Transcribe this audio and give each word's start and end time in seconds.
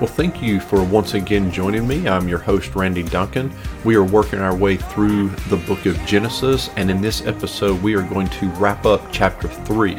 Well, 0.00 0.08
thank 0.08 0.42
you 0.42 0.58
for 0.58 0.82
once 0.82 1.14
again 1.14 1.52
joining 1.52 1.86
me. 1.86 2.08
I'm 2.08 2.26
your 2.26 2.40
host, 2.40 2.74
Randy 2.74 3.04
Duncan. 3.04 3.54
We 3.84 3.94
are 3.94 4.02
working 4.02 4.40
our 4.40 4.54
way 4.54 4.76
through 4.76 5.28
the 5.48 5.56
book 5.56 5.86
of 5.86 5.96
Genesis, 6.04 6.68
and 6.76 6.90
in 6.90 7.00
this 7.00 7.24
episode, 7.24 7.80
we 7.80 7.94
are 7.94 8.02
going 8.02 8.26
to 8.26 8.48
wrap 8.54 8.86
up 8.86 9.00
chapter 9.12 9.46
3. 9.46 9.96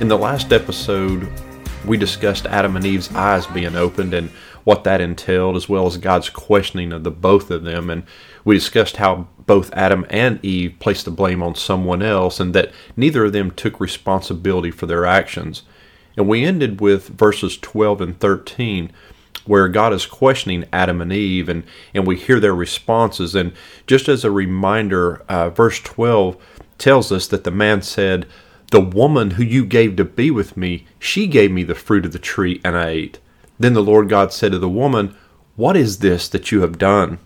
In 0.00 0.08
the 0.08 0.18
last 0.18 0.52
episode, 0.52 1.30
we 1.86 1.96
discussed 1.96 2.46
Adam 2.46 2.74
and 2.74 2.84
Eve's 2.84 3.14
eyes 3.14 3.46
being 3.46 3.76
opened 3.76 4.14
and 4.14 4.30
what 4.64 4.82
that 4.82 5.00
entailed, 5.00 5.54
as 5.54 5.68
well 5.68 5.86
as 5.86 5.96
God's 5.96 6.28
questioning 6.28 6.92
of 6.92 7.04
the 7.04 7.12
both 7.12 7.52
of 7.52 7.62
them. 7.62 7.88
And 7.88 8.02
we 8.44 8.56
discussed 8.56 8.96
how 8.96 9.28
both 9.46 9.72
Adam 9.74 10.04
and 10.10 10.44
Eve 10.44 10.74
placed 10.80 11.04
the 11.04 11.12
blame 11.12 11.40
on 11.40 11.54
someone 11.54 12.02
else 12.02 12.40
and 12.40 12.52
that 12.54 12.72
neither 12.96 13.26
of 13.26 13.32
them 13.32 13.52
took 13.52 13.78
responsibility 13.78 14.72
for 14.72 14.86
their 14.86 15.06
actions. 15.06 15.62
And 16.16 16.26
we 16.26 16.44
ended 16.44 16.80
with 16.80 17.08
verses 17.08 17.56
12 17.56 18.00
and 18.00 18.18
13 18.18 18.90
where 19.46 19.68
God 19.68 19.92
is 19.92 20.06
questioning 20.06 20.64
Adam 20.72 21.00
and 21.00 21.12
Eve, 21.12 21.48
and, 21.48 21.64
and 21.94 22.06
we 22.06 22.16
hear 22.16 22.40
their 22.40 22.54
responses. 22.54 23.34
And 23.34 23.52
just 23.86 24.08
as 24.08 24.24
a 24.24 24.30
reminder, 24.30 25.22
uh, 25.28 25.50
verse 25.50 25.80
12 25.80 26.36
tells 26.78 27.12
us 27.12 27.26
that 27.28 27.44
the 27.44 27.50
man 27.50 27.82
said, 27.82 28.26
The 28.70 28.80
woman 28.80 29.32
who 29.32 29.42
you 29.42 29.64
gave 29.64 29.96
to 29.96 30.04
be 30.04 30.30
with 30.30 30.56
me, 30.56 30.86
she 30.98 31.26
gave 31.26 31.50
me 31.50 31.62
the 31.62 31.74
fruit 31.74 32.06
of 32.06 32.12
the 32.12 32.18
tree, 32.18 32.60
and 32.64 32.76
I 32.76 32.88
ate. 32.88 33.18
Then 33.58 33.74
the 33.74 33.82
Lord 33.82 34.08
God 34.08 34.32
said 34.32 34.52
to 34.52 34.58
the 34.58 34.68
woman, 34.68 35.14
What 35.56 35.76
is 35.76 35.98
this 35.98 36.28
that 36.28 36.50
you 36.50 36.62
have 36.62 36.78
done? 36.78 37.18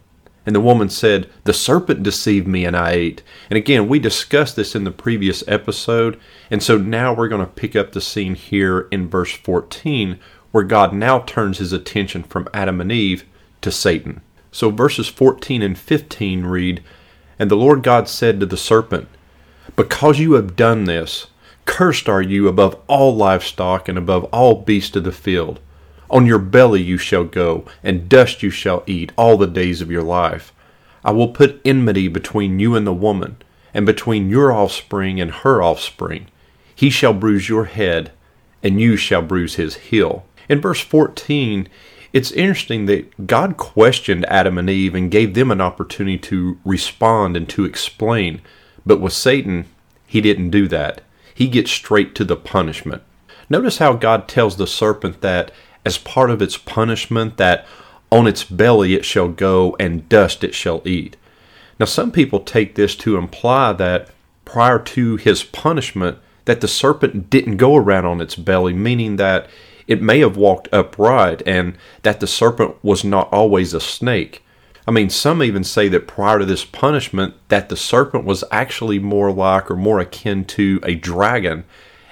And 0.46 0.54
the 0.54 0.60
woman 0.60 0.90
said, 0.90 1.30
The 1.44 1.54
serpent 1.54 2.02
deceived 2.02 2.46
me, 2.46 2.64
and 2.64 2.76
I 2.76 2.92
ate. 2.92 3.22
And 3.48 3.56
again, 3.56 3.88
we 3.88 3.98
discussed 3.98 4.56
this 4.56 4.74
in 4.74 4.84
the 4.84 4.90
previous 4.90 5.42
episode, 5.48 6.20
and 6.50 6.62
so 6.62 6.76
now 6.76 7.14
we're 7.14 7.28
going 7.28 7.44
to 7.44 7.52
pick 7.52 7.74
up 7.74 7.92
the 7.92 8.00
scene 8.00 8.34
here 8.34 8.88
in 8.90 9.08
verse 9.08 9.32
14 9.32 10.18
where 10.54 10.62
God 10.62 10.92
now 10.92 11.18
turns 11.18 11.58
his 11.58 11.72
attention 11.72 12.22
from 12.22 12.46
Adam 12.54 12.80
and 12.80 12.92
Eve 12.92 13.24
to 13.60 13.72
Satan. 13.72 14.20
So 14.52 14.70
verses 14.70 15.08
14 15.08 15.62
and 15.62 15.76
15 15.76 16.46
read 16.46 16.80
And 17.40 17.50
the 17.50 17.56
Lord 17.56 17.82
God 17.82 18.08
said 18.08 18.38
to 18.38 18.46
the 18.46 18.56
serpent, 18.56 19.08
Because 19.74 20.20
you 20.20 20.34
have 20.34 20.54
done 20.54 20.84
this, 20.84 21.26
cursed 21.64 22.08
are 22.08 22.22
you 22.22 22.46
above 22.46 22.78
all 22.86 23.16
livestock 23.16 23.88
and 23.88 23.98
above 23.98 24.22
all 24.26 24.62
beasts 24.62 24.94
of 24.94 25.02
the 25.02 25.10
field. 25.10 25.58
On 26.08 26.24
your 26.24 26.38
belly 26.38 26.80
you 26.80 26.98
shall 26.98 27.24
go, 27.24 27.64
and 27.82 28.08
dust 28.08 28.44
you 28.44 28.50
shall 28.50 28.84
eat 28.86 29.10
all 29.16 29.36
the 29.36 29.48
days 29.48 29.80
of 29.80 29.90
your 29.90 30.04
life. 30.04 30.52
I 31.04 31.10
will 31.10 31.32
put 31.32 31.60
enmity 31.64 32.06
between 32.06 32.60
you 32.60 32.76
and 32.76 32.86
the 32.86 32.94
woman, 32.94 33.38
and 33.74 33.84
between 33.84 34.30
your 34.30 34.52
offspring 34.52 35.20
and 35.20 35.32
her 35.32 35.60
offspring. 35.60 36.28
He 36.76 36.90
shall 36.90 37.12
bruise 37.12 37.48
your 37.48 37.64
head, 37.64 38.12
and 38.62 38.80
you 38.80 38.96
shall 38.96 39.20
bruise 39.20 39.56
his 39.56 39.74
heel. 39.74 40.24
In 40.48 40.60
verse 40.60 40.80
14, 40.80 41.68
it's 42.12 42.30
interesting 42.32 42.86
that 42.86 43.26
God 43.26 43.56
questioned 43.56 44.24
Adam 44.26 44.56
and 44.56 44.70
Eve 44.70 44.94
and 44.94 45.10
gave 45.10 45.34
them 45.34 45.50
an 45.50 45.60
opportunity 45.60 46.18
to 46.18 46.58
respond 46.64 47.36
and 47.36 47.48
to 47.48 47.64
explain. 47.64 48.40
But 48.86 49.00
with 49.00 49.12
Satan, 49.12 49.66
he 50.06 50.20
didn't 50.20 50.50
do 50.50 50.68
that. 50.68 51.00
He 51.34 51.48
gets 51.48 51.72
straight 51.72 52.14
to 52.14 52.24
the 52.24 52.36
punishment. 52.36 53.02
Notice 53.50 53.78
how 53.78 53.94
God 53.94 54.28
tells 54.28 54.56
the 54.56 54.66
serpent 54.66 55.20
that 55.22 55.50
as 55.84 55.98
part 55.98 56.30
of 56.30 56.40
its 56.40 56.56
punishment 56.56 57.36
that 57.36 57.66
on 58.10 58.26
its 58.26 58.44
belly 58.44 58.94
it 58.94 59.04
shall 59.04 59.28
go 59.28 59.76
and 59.80 60.08
dust 60.08 60.44
it 60.44 60.54
shall 60.54 60.82
eat. 60.86 61.16
Now 61.80 61.86
some 61.86 62.12
people 62.12 62.40
take 62.40 62.74
this 62.76 62.94
to 62.96 63.16
imply 63.16 63.72
that 63.72 64.08
prior 64.44 64.78
to 64.78 65.16
his 65.16 65.42
punishment 65.42 66.18
that 66.44 66.60
the 66.60 66.68
serpent 66.68 67.28
didn't 67.30 67.56
go 67.56 67.74
around 67.74 68.04
on 68.04 68.20
its 68.20 68.36
belly, 68.36 68.72
meaning 68.72 69.16
that 69.16 69.48
it 69.86 70.02
may 70.02 70.20
have 70.20 70.36
walked 70.36 70.68
upright 70.72 71.42
and 71.46 71.76
that 72.02 72.20
the 72.20 72.26
serpent 72.26 72.76
was 72.82 73.04
not 73.04 73.32
always 73.32 73.74
a 73.74 73.80
snake. 73.80 74.42
I 74.86 74.90
mean, 74.90 75.08
some 75.08 75.42
even 75.42 75.64
say 75.64 75.88
that 75.88 76.06
prior 76.06 76.38
to 76.38 76.44
this 76.44 76.64
punishment, 76.64 77.34
that 77.48 77.68
the 77.68 77.76
serpent 77.76 78.24
was 78.24 78.44
actually 78.50 78.98
more 78.98 79.32
like 79.32 79.70
or 79.70 79.76
more 79.76 79.98
akin 79.98 80.44
to 80.46 80.80
a 80.82 80.94
dragon, 80.94 81.64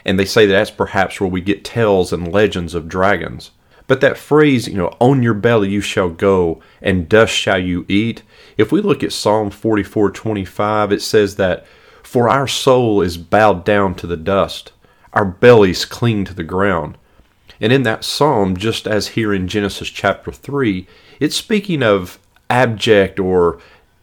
and 0.04 0.18
they 0.18 0.24
say 0.24 0.46
that 0.46 0.52
that's 0.52 0.70
perhaps 0.70 1.20
where 1.20 1.28
we 1.28 1.42
get 1.42 1.64
tales 1.64 2.12
and 2.12 2.32
legends 2.32 2.74
of 2.74 2.88
dragons. 2.88 3.50
But 3.86 4.00
that 4.00 4.16
phrase, 4.16 4.68
you 4.68 4.76
know, 4.76 4.96
on 5.00 5.22
your 5.22 5.34
belly 5.34 5.68
you 5.68 5.82
shall 5.82 6.08
go, 6.08 6.62
and 6.80 7.08
dust 7.08 7.34
shall 7.34 7.58
you 7.58 7.84
eat. 7.88 8.22
If 8.56 8.72
we 8.72 8.80
look 8.80 9.02
at 9.02 9.12
Psalm 9.12 9.50
44:25, 9.50 10.92
it 10.92 11.02
says 11.02 11.36
that, 11.36 11.66
"For 12.02 12.28
our 12.28 12.48
soul 12.48 13.02
is 13.02 13.18
bowed 13.18 13.64
down 13.64 13.94
to 13.96 14.06
the 14.06 14.16
dust, 14.16 14.72
our 15.12 15.26
bellies 15.26 15.84
cling 15.84 16.24
to 16.24 16.34
the 16.34 16.42
ground." 16.42 16.96
And 17.62 17.72
in 17.72 17.84
that 17.84 18.02
psalm, 18.02 18.56
just 18.56 18.88
as 18.88 19.08
here 19.08 19.32
in 19.32 19.46
Genesis 19.46 19.88
chapter 19.88 20.32
3, 20.32 20.84
it's 21.20 21.36
speaking 21.36 21.80
of 21.80 22.18
abject 22.50 23.20
or 23.20 23.60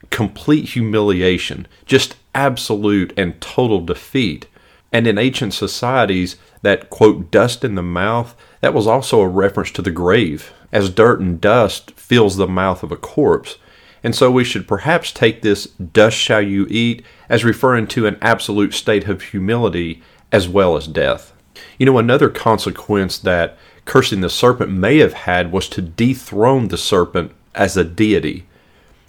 complete 0.09 0.70
humiliation, 0.70 1.68
just 1.86 2.16
absolute 2.34 3.12
and 3.18 3.40
total 3.42 3.81
defeat. 3.81 4.47
And 4.94 5.06
in 5.06 5.18
ancient 5.18 5.53
societies, 5.53 6.38
that 6.62 6.90
quote, 6.90 7.31
dust 7.31 7.66
in 7.66 7.75
the 7.75 7.84
mouth, 7.84 8.34
that 8.62 8.74
was 8.74 8.88
also 8.88 9.20
a 9.20 9.28
reference 9.28 9.72
to 9.72 9.81
the 9.81 9.91
grave, 9.91 10.53
as 10.72 10.90
dirt 10.90 11.20
and 11.20 11.41
dust 11.41 11.91
fills 11.91 12.38
the 12.38 12.47
mouth 12.47 12.81
of 12.81 12.94
a 12.94 12.97
corpse. 12.97 13.58
And 14.02 14.16
so 14.16 14.31
we 14.31 14.46
should 14.46 14.70
perhaps 14.70 15.12
take 15.12 15.41
this 15.41 15.66
dust 15.66 16.16
shall 16.16 16.41
you 16.41 16.66
eat 16.70 17.03
as 17.28 17.44
referring 17.44 17.88
to 17.88 18.08
an 18.08 18.18
absolute 18.22 18.74
state 18.74 19.09
of 19.09 19.22
humility 19.22 20.02
as 20.31 20.47
well 20.47 20.78
as 20.78 20.88
death. 20.88 21.34
You 21.78 21.86
know, 21.86 21.97
another 21.97 22.30
consequence 22.30 23.18
that 23.20 23.58
cursing 23.86 24.22
the 24.22 24.30
serpent 24.30 24.72
may 24.72 25.00
have 25.00 25.14
had 25.14 25.52
was 25.52 25.68
to 25.70 25.81
dethrone 25.81 26.68
the 26.68 26.78
serpent 26.78 27.31
as 27.56 27.75
a 27.75 27.84
deity, 27.84 28.46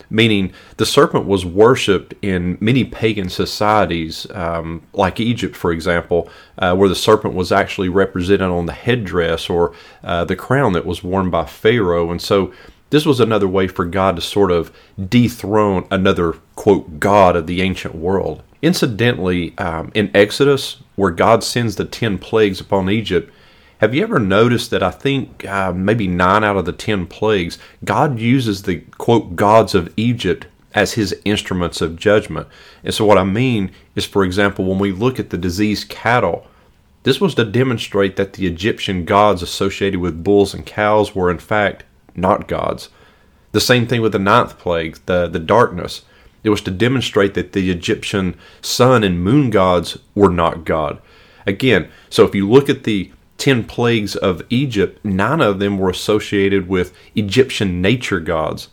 meaning 0.09 0.53
the 0.77 0.87
serpent 0.87 1.27
was 1.27 1.44
worshipped 1.44 2.15
in 2.22 2.56
many 2.61 2.84
pagan 2.84 3.28
societies, 3.28 4.27
um, 4.33 4.83
like 4.93 5.21
Egypt, 5.21 5.55
for 5.55 5.71
example, 5.71 6.28
uh, 6.59 6.75
where 6.75 6.88
the 6.88 6.94
serpent 6.94 7.34
was 7.34 7.53
actually 7.53 7.88
represented 7.88 8.49
on 8.49 8.67
the 8.67 8.72
headdress 8.72 9.50
or 9.50 9.75
uh, 10.03 10.25
the 10.25 10.37
crown 10.37 10.72
that 10.72 10.87
was 10.87 11.05
worn 11.05 11.31
by 11.31 11.44
Pharaoh. 11.44 12.11
And 12.11 12.21
so 12.21 12.53
this 12.91 13.06
was 13.06 13.21
another 13.21 13.47
way 13.47 13.69
for 13.69 13.84
God 13.84 14.17
to 14.17 14.22
sort 14.22 14.50
of 14.50 14.72
dethrone 15.09 15.87
another, 15.91 16.32
quote, 16.56 16.99
God 16.99 17.37
of 17.37 17.47
the 17.47 17.62
ancient 17.62 17.94
world. 17.94 18.43
Incidentally, 18.62 19.56
um, 19.59 19.93
in 19.94 20.11
Exodus, 20.15 20.82
where 21.00 21.11
God 21.11 21.43
sends 21.43 21.77
the 21.77 21.87
10 21.87 22.19
plagues 22.19 22.61
upon 22.61 22.91
Egypt, 22.91 23.33
have 23.78 23.94
you 23.94 24.03
ever 24.03 24.19
noticed 24.19 24.71
that 24.71 24.83
I 24.83 24.91
think 24.91 25.47
uh, 25.47 25.72
maybe 25.72 26.06
nine 26.06 26.44
out 26.44 26.59
of 26.59 26.66
the 26.66 26.72
10 26.72 27.06
plagues, 27.06 27.59
God 27.83 28.19
uses 28.19 28.62
the 28.62 28.81
quote 28.99 29.34
gods 29.34 29.75
of 29.75 29.91
Egypt 29.97 30.47
as 30.75 30.93
his 30.93 31.19
instruments 31.25 31.81
of 31.81 31.97
judgment? 31.97 32.49
And 32.84 32.93
so, 32.93 33.06
what 33.06 33.16
I 33.16 33.25
mean 33.25 33.71
is, 33.97 34.05
for 34.05 34.25
example, 34.25 34.66
when 34.66 34.78
we 34.78 34.93
look 34.93 35.19
at 35.19 35.31
the 35.31 35.38
diseased 35.38 35.88
cattle, 35.88 36.47
this 37.05 37.19
was 37.19 37.34
to 37.37 37.47
demonstrate 37.47 38.17
that 38.17 38.34
the 38.34 38.47
Egyptian 38.47 39.06
gods 39.06 39.41
associated 39.41 40.00
with 40.00 40.22
bulls 40.22 40.53
and 40.53 40.67
cows 40.67 41.15
were, 41.15 41.31
in 41.31 41.38
fact, 41.38 41.84
not 42.15 42.47
gods. 42.47 42.91
The 43.53 43.61
same 43.62 43.87
thing 43.87 44.03
with 44.03 44.12
the 44.12 44.19
ninth 44.19 44.59
plague, 44.59 44.99
the, 45.06 45.27
the 45.27 45.38
darkness. 45.38 46.03
It 46.42 46.50
was 46.50 46.62
to 46.62 46.70
demonstrate 46.70 47.34
that 47.34 47.52
the 47.52 47.70
Egyptian 47.70 48.36
sun 48.62 49.04
and 49.04 49.22
moon 49.22 49.50
gods 49.50 49.98
were 50.14 50.30
not 50.30 50.64
God. 50.64 51.00
Again, 51.46 51.88
so 52.08 52.24
if 52.24 52.34
you 52.34 52.48
look 52.48 52.68
at 52.68 52.84
the 52.84 53.12
10 53.38 53.64
plagues 53.64 54.16
of 54.16 54.42
Egypt, 54.50 55.02
nine 55.04 55.40
of 55.40 55.58
them 55.58 55.78
were 55.78 55.90
associated 55.90 56.68
with 56.68 56.94
Egyptian 57.14 57.80
nature 57.80 58.20
gods. 58.20 58.68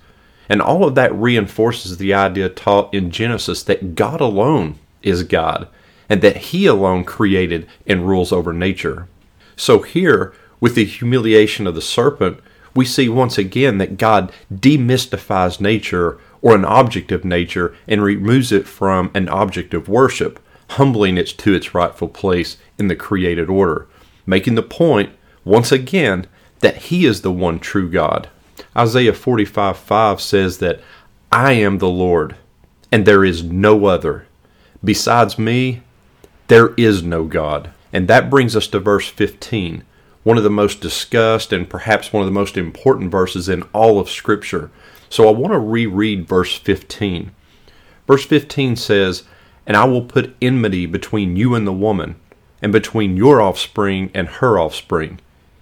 And 0.49 0.61
all 0.61 0.85
of 0.85 0.95
that 0.95 1.15
reinforces 1.15 1.97
the 1.97 2.13
idea 2.13 2.49
taught 2.49 2.93
in 2.93 3.11
Genesis 3.11 3.63
that 3.63 3.95
God 3.95 4.21
alone 4.21 4.77
is 5.01 5.23
God 5.23 5.67
and 6.09 6.21
that 6.21 6.37
He 6.37 6.65
alone 6.65 7.03
created 7.03 7.67
and 7.85 8.07
rules 8.07 8.31
over 8.31 8.53
nature. 8.53 9.07
So 9.55 9.81
here, 9.81 10.33
with 10.59 10.75
the 10.75 10.85
humiliation 10.85 11.67
of 11.67 11.75
the 11.75 11.81
serpent, 11.81 12.39
we 12.75 12.85
see 12.85 13.09
once 13.09 13.37
again 13.37 13.77
that 13.79 13.97
God 13.97 14.31
demystifies 14.53 15.59
nature 15.59 16.19
or 16.41 16.55
an 16.55 16.65
object 16.65 17.11
of 17.11 17.25
nature 17.25 17.75
and 17.87 18.03
removes 18.03 18.51
it 18.51 18.67
from 18.67 19.11
an 19.13 19.29
object 19.29 19.73
of 19.73 19.89
worship, 19.89 20.39
humbling 20.71 21.17
it 21.17 21.27
to 21.27 21.53
its 21.53 21.73
rightful 21.73 22.07
place 22.07 22.57
in 22.77 22.87
the 22.87 22.95
created 22.95 23.49
order, 23.49 23.87
making 24.25 24.55
the 24.55 24.63
point, 24.63 25.11
once 25.43 25.71
again, 25.71 26.27
that 26.59 26.77
He 26.77 27.05
is 27.05 27.21
the 27.21 27.31
one 27.31 27.59
true 27.59 27.89
God. 27.89 28.29
Isaiah 28.75 29.13
45 29.13 29.77
5 29.77 30.21
says 30.21 30.57
that 30.59 30.81
I 31.31 31.53
am 31.53 31.77
the 31.77 31.89
Lord, 31.89 32.35
and 32.91 33.05
there 33.05 33.25
is 33.25 33.43
no 33.43 33.85
other. 33.85 34.27
Besides 34.83 35.39
me, 35.39 35.81
there 36.47 36.73
is 36.75 37.03
no 37.03 37.25
God. 37.25 37.71
And 37.91 38.07
that 38.07 38.29
brings 38.29 38.55
us 38.55 38.67
to 38.67 38.79
verse 38.79 39.07
15, 39.07 39.83
one 40.23 40.37
of 40.37 40.43
the 40.43 40.49
most 40.49 40.81
discussed 40.81 41.51
and 41.51 41.69
perhaps 41.69 42.11
one 42.11 42.21
of 42.21 42.27
the 42.27 42.31
most 42.31 42.57
important 42.57 43.11
verses 43.11 43.49
in 43.49 43.63
all 43.73 43.99
of 43.99 44.09
Scripture. 44.09 44.69
So 45.09 45.27
I 45.27 45.31
want 45.31 45.53
to 45.53 45.59
reread 45.59 46.27
verse 46.27 46.55
15. 46.55 47.31
Verse 48.05 48.25
15 48.25 48.75
says, 48.75 49.23
And 49.65 49.77
I 49.77 49.85
will 49.85 50.03
put 50.03 50.35
enmity 50.41 50.85
between 50.85 51.35
you 51.35 51.55
and 51.55 51.67
the 51.67 51.73
woman, 51.73 52.15
and 52.61 52.71
between 52.71 53.17
your 53.17 53.41
offspring 53.41 54.11
and 54.13 54.27
her 54.27 54.57
offspring. 54.57 55.19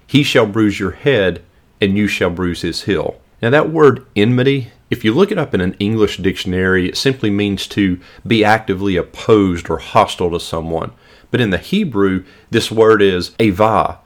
He 0.08 0.24
shall 0.24 0.46
bruise 0.46 0.80
your 0.80 0.92
head, 0.92 1.42
and 1.82 1.98
you 1.98 2.08
shall 2.08 2.30
bruise 2.30 2.62
his 2.62 2.84
heel. 2.84 3.20
Now, 3.42 3.50
that 3.50 3.72
word 3.72 4.06
enmity, 4.16 4.72
if 4.90 5.04
you 5.04 5.14
look 5.14 5.32
it 5.32 5.38
up 5.38 5.54
in 5.54 5.62
an 5.62 5.76
English 5.80 6.18
dictionary, 6.18 6.88
it 6.88 6.98
simply 6.98 7.30
means 7.30 7.68
to 7.68 8.00
be 8.26 8.46
actively 8.46 8.96
opposed 8.96 9.70
or 9.70 9.78
hostile 9.78 10.32
to 10.32 10.40
someone. 10.40 10.92
But 11.32 11.42
in 11.42 11.50
the 11.50 11.58
Hebrew, 11.58 12.24
this 12.50 12.72
word 12.72 13.02
is 13.02 13.36
ava, 13.40 14.00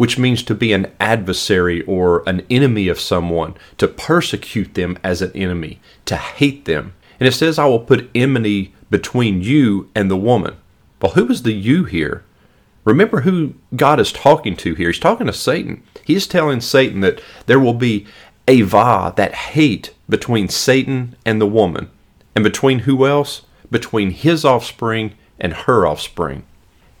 which 0.00 0.16
means 0.16 0.42
to 0.42 0.54
be 0.54 0.72
an 0.72 0.90
adversary 0.98 1.82
or 1.82 2.26
an 2.26 2.40
enemy 2.48 2.88
of 2.88 2.98
someone, 2.98 3.54
to 3.76 3.86
persecute 3.86 4.72
them 4.72 4.98
as 5.04 5.20
an 5.20 5.30
enemy, 5.34 5.78
to 6.06 6.16
hate 6.16 6.64
them. 6.64 6.94
And 7.18 7.28
it 7.28 7.32
says, 7.32 7.58
I 7.58 7.66
will 7.66 7.80
put 7.80 8.08
enmity 8.14 8.72
between 8.88 9.42
you 9.42 9.90
and 9.94 10.10
the 10.10 10.16
woman. 10.16 10.56
Well, 11.02 11.12
who 11.12 11.28
is 11.28 11.42
the 11.42 11.52
you 11.52 11.84
here? 11.84 12.24
Remember 12.86 13.20
who 13.20 13.52
God 13.76 14.00
is 14.00 14.10
talking 14.10 14.56
to 14.56 14.74
here. 14.74 14.88
He's 14.88 14.98
talking 14.98 15.26
to 15.26 15.34
Satan. 15.34 15.82
He's 16.02 16.26
telling 16.26 16.62
Satan 16.62 17.00
that 17.00 17.20
there 17.44 17.60
will 17.60 17.74
be 17.74 18.06
ava, 18.48 19.12
that 19.18 19.34
hate 19.34 19.92
between 20.08 20.48
Satan 20.48 21.14
and 21.26 21.42
the 21.42 21.46
woman. 21.46 21.90
And 22.34 22.42
between 22.42 22.78
who 22.80 23.04
else? 23.04 23.42
Between 23.70 24.12
his 24.12 24.46
offspring 24.46 25.12
and 25.38 25.52
her 25.52 25.86
offspring. 25.86 26.44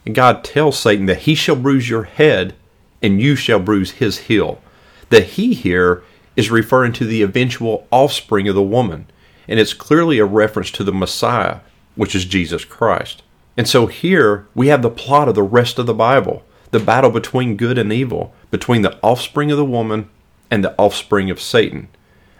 And 0.04 0.14
God 0.14 0.44
tells 0.44 0.78
Satan 0.78 1.06
that 1.06 1.20
he 1.20 1.34
shall 1.34 1.56
bruise 1.56 1.88
your 1.88 2.04
head 2.04 2.54
and 3.02 3.20
you 3.20 3.36
shall 3.36 3.58
bruise 3.58 3.92
his 3.92 4.18
heel. 4.18 4.60
The 5.08 5.20
he 5.20 5.54
here 5.54 6.02
is 6.36 6.50
referring 6.50 6.92
to 6.94 7.04
the 7.04 7.22
eventual 7.22 7.86
offspring 7.90 8.48
of 8.48 8.54
the 8.54 8.62
woman, 8.62 9.06
and 9.48 9.58
it's 9.58 9.74
clearly 9.74 10.18
a 10.18 10.24
reference 10.24 10.70
to 10.72 10.84
the 10.84 10.92
Messiah, 10.92 11.60
which 11.96 12.14
is 12.14 12.24
Jesus 12.24 12.64
Christ. 12.64 13.22
And 13.56 13.68
so 13.68 13.86
here 13.86 14.46
we 14.54 14.68
have 14.68 14.82
the 14.82 14.90
plot 14.90 15.28
of 15.28 15.34
the 15.34 15.42
rest 15.42 15.78
of 15.78 15.86
the 15.86 15.94
Bible 15.94 16.42
the 16.70 16.78
battle 16.78 17.10
between 17.10 17.56
good 17.56 17.78
and 17.78 17.92
evil, 17.92 18.32
between 18.50 18.82
the 18.82 18.98
offspring 19.02 19.50
of 19.50 19.56
the 19.56 19.64
woman 19.64 20.08
and 20.50 20.64
the 20.64 20.74
offspring 20.78 21.30
of 21.30 21.40
Satan. 21.40 21.88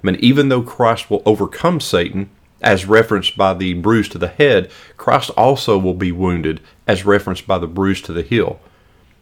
I 0.02 0.06
mean, 0.06 0.16
even 0.20 0.48
though 0.48 0.62
Christ 0.62 1.10
will 1.10 1.22
overcome 1.26 1.80
Satan, 1.80 2.30
as 2.62 2.86
referenced 2.86 3.36
by 3.36 3.54
the 3.54 3.74
bruise 3.74 4.08
to 4.10 4.18
the 4.18 4.28
head, 4.28 4.70
Christ 4.96 5.30
also 5.30 5.78
will 5.78 5.94
be 5.94 6.12
wounded, 6.12 6.60
as 6.86 7.04
referenced 7.04 7.46
by 7.46 7.58
the 7.58 7.66
bruise 7.66 8.02
to 8.02 8.12
the 8.12 8.22
heel. 8.22 8.60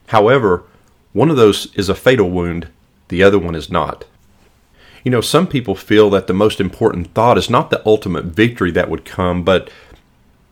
However, 0.08 0.64
one 1.12 1.30
of 1.30 1.36
those 1.36 1.72
is 1.74 1.88
a 1.88 1.94
fatal 1.94 2.30
wound, 2.30 2.68
the 3.08 3.22
other 3.22 3.38
one 3.38 3.54
is 3.54 3.70
not. 3.70 4.04
You 5.04 5.10
know, 5.10 5.20
some 5.20 5.46
people 5.46 5.74
feel 5.74 6.10
that 6.10 6.26
the 6.26 6.34
most 6.34 6.60
important 6.60 7.14
thought 7.14 7.38
is 7.38 7.48
not 7.48 7.70
the 7.70 7.82
ultimate 7.86 8.26
victory 8.26 8.70
that 8.72 8.90
would 8.90 9.04
come, 9.04 9.42
but 9.42 9.70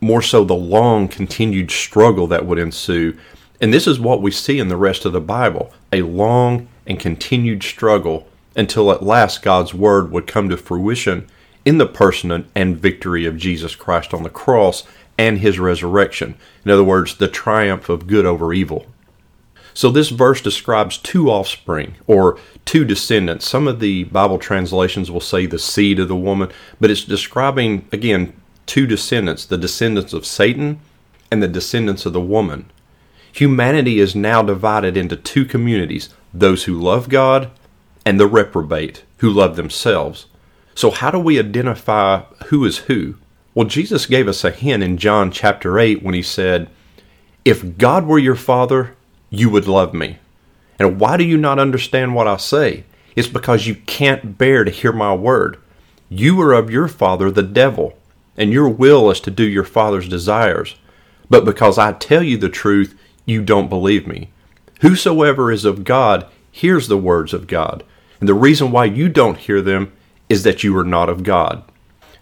more 0.01 0.21
so 0.21 0.43
the 0.43 0.55
long 0.55 1.07
continued 1.07 1.71
struggle 1.71 2.27
that 2.27 2.45
would 2.45 2.59
ensue. 2.59 3.17
And 3.59 3.73
this 3.73 3.87
is 3.87 3.99
what 3.99 4.21
we 4.21 4.31
see 4.31 4.59
in 4.59 4.67
the 4.67 4.77
rest 4.77 5.05
of 5.05 5.13
the 5.13 5.21
Bible 5.21 5.73
a 5.91 6.01
long 6.01 6.67
and 6.85 6.99
continued 6.99 7.63
struggle 7.63 8.27
until 8.55 8.91
at 8.91 9.03
last 9.03 9.41
God's 9.43 9.73
word 9.73 10.11
would 10.11 10.27
come 10.27 10.49
to 10.49 10.57
fruition 10.57 11.27
in 11.65 11.77
the 11.77 11.85
person 11.85 12.47
and 12.55 12.77
victory 12.77 13.25
of 13.25 13.37
Jesus 13.37 13.75
Christ 13.75 14.13
on 14.13 14.23
the 14.23 14.29
cross 14.29 14.83
and 15.17 15.39
his 15.39 15.59
resurrection. 15.59 16.35
In 16.63 16.71
other 16.71 16.83
words, 16.83 17.17
the 17.17 17.27
triumph 17.27 17.89
of 17.89 18.07
good 18.07 18.25
over 18.25 18.53
evil. 18.53 18.85
So 19.77 19.91
this 19.91 20.09
verse 20.09 20.41
describes 20.41 20.97
two 20.97 21.29
offspring 21.29 21.97
or 22.07 22.39
two 22.65 22.83
descendants. 22.83 23.47
Some 23.47 23.67
of 23.67 23.79
the 23.79 24.05
Bible 24.05 24.39
translations 24.39 25.11
will 25.11 25.21
say 25.21 25.45
the 25.45 25.59
seed 25.59 25.99
of 25.99 26.07
the 26.07 26.15
woman, 26.15 26.49
but 26.81 26.89
it's 26.89 27.03
describing, 27.03 27.87
again, 27.91 28.33
two 28.65 28.87
descendants 28.87 29.45
the 29.45 29.55
descendants 29.55 30.13
of 30.13 30.25
Satan 30.25 30.79
and 31.29 31.43
the 31.43 31.47
descendants 31.47 32.07
of 32.07 32.13
the 32.13 32.19
woman. 32.19 32.71
Humanity 33.31 33.99
is 33.99 34.15
now 34.15 34.41
divided 34.41 34.97
into 34.97 35.15
two 35.15 35.45
communities 35.45 36.09
those 36.33 36.63
who 36.63 36.73
love 36.73 37.07
God 37.07 37.51
and 38.03 38.19
the 38.19 38.25
reprobate 38.25 39.03
who 39.17 39.29
love 39.29 39.57
themselves. 39.57 40.25
So, 40.73 40.89
how 40.89 41.11
do 41.11 41.19
we 41.19 41.37
identify 41.37 42.21
who 42.47 42.65
is 42.65 42.79
who? 42.79 43.13
Well, 43.53 43.67
Jesus 43.67 44.07
gave 44.07 44.27
us 44.27 44.43
a 44.43 44.49
hint 44.49 44.81
in 44.81 44.97
John 44.97 45.29
chapter 45.29 45.77
8 45.77 46.01
when 46.01 46.15
he 46.15 46.23
said, 46.23 46.67
If 47.45 47.77
God 47.77 48.07
were 48.07 48.17
your 48.17 48.33
father, 48.33 48.96
you 49.29 49.49
would 49.49 49.67
love 49.67 49.93
me. 49.93 50.17
And 50.79 50.99
why 50.99 51.17
do 51.17 51.23
you 51.23 51.37
not 51.37 51.59
understand 51.59 52.15
what 52.15 52.27
I 52.27 52.37
say? 52.37 52.83
It's 53.15 53.27
because 53.27 53.67
you 53.67 53.75
can't 53.75 54.37
bear 54.37 54.63
to 54.63 54.71
hear 54.71 54.93
my 54.93 55.13
word. 55.13 55.57
You 56.09 56.39
are 56.41 56.53
of 56.53 56.69
your 56.69 56.87
father, 56.87 57.31
the 57.31 57.43
devil, 57.43 57.97
and 58.37 58.53
your 58.53 58.69
will 58.69 59.09
is 59.09 59.19
to 59.21 59.31
do 59.31 59.43
your 59.43 59.63
father's 59.63 60.07
desires. 60.07 60.75
But 61.29 61.43
because 61.43 61.77
I 61.77 61.93
tell 61.93 62.23
you 62.23 62.37
the 62.37 62.49
truth, 62.49 62.97
you 63.25 63.43
don't 63.43 63.69
believe 63.69 64.07
me. 64.07 64.29
Whosoever 64.81 65.51
is 65.51 65.65
of 65.65 65.83
God 65.83 66.27
hears 66.51 66.87
the 66.87 66.97
words 66.97 67.33
of 67.33 67.47
God. 67.47 67.83
And 68.19 68.29
the 68.29 68.33
reason 68.33 68.71
why 68.71 68.85
you 68.85 69.09
don't 69.09 69.37
hear 69.37 69.61
them 69.61 69.91
is 70.29 70.43
that 70.43 70.63
you 70.63 70.77
are 70.77 70.83
not 70.83 71.09
of 71.09 71.23
God. 71.23 71.63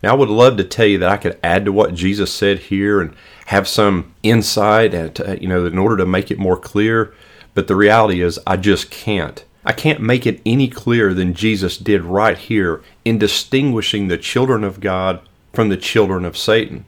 Now, 0.03 0.11
I 0.11 0.15
would 0.17 0.29
love 0.29 0.57
to 0.57 0.63
tell 0.63 0.85
you 0.85 0.97
that 0.99 1.09
I 1.09 1.17
could 1.17 1.39
add 1.43 1.65
to 1.65 1.71
what 1.71 1.93
Jesus 1.93 2.31
said 2.31 2.59
here 2.59 3.01
and 3.01 3.15
have 3.47 3.67
some 3.67 4.13
insight, 4.23 4.93
and 4.93 5.19
uh, 5.21 5.35
you 5.39 5.47
know, 5.47 5.65
in 5.65 5.77
order 5.77 5.97
to 5.97 6.05
make 6.05 6.31
it 6.31 6.39
more 6.39 6.57
clear. 6.57 7.13
But 7.53 7.67
the 7.67 7.75
reality 7.75 8.21
is, 8.21 8.39
I 8.45 8.57
just 8.57 8.91
can't. 8.91 9.43
I 9.63 9.71
can't 9.71 9.99
make 9.99 10.27
it 10.27 10.41
any 10.45 10.67
clearer 10.67 11.13
than 11.13 11.33
Jesus 11.33 11.77
did 11.77 12.03
right 12.03 12.37
here 12.37 12.83
in 13.03 13.17
distinguishing 13.17 14.07
the 14.07 14.17
children 14.17 14.63
of 14.63 14.79
God 14.79 15.21
from 15.53 15.69
the 15.69 15.77
children 15.77 16.23
of 16.23 16.37
Satan. 16.37 16.85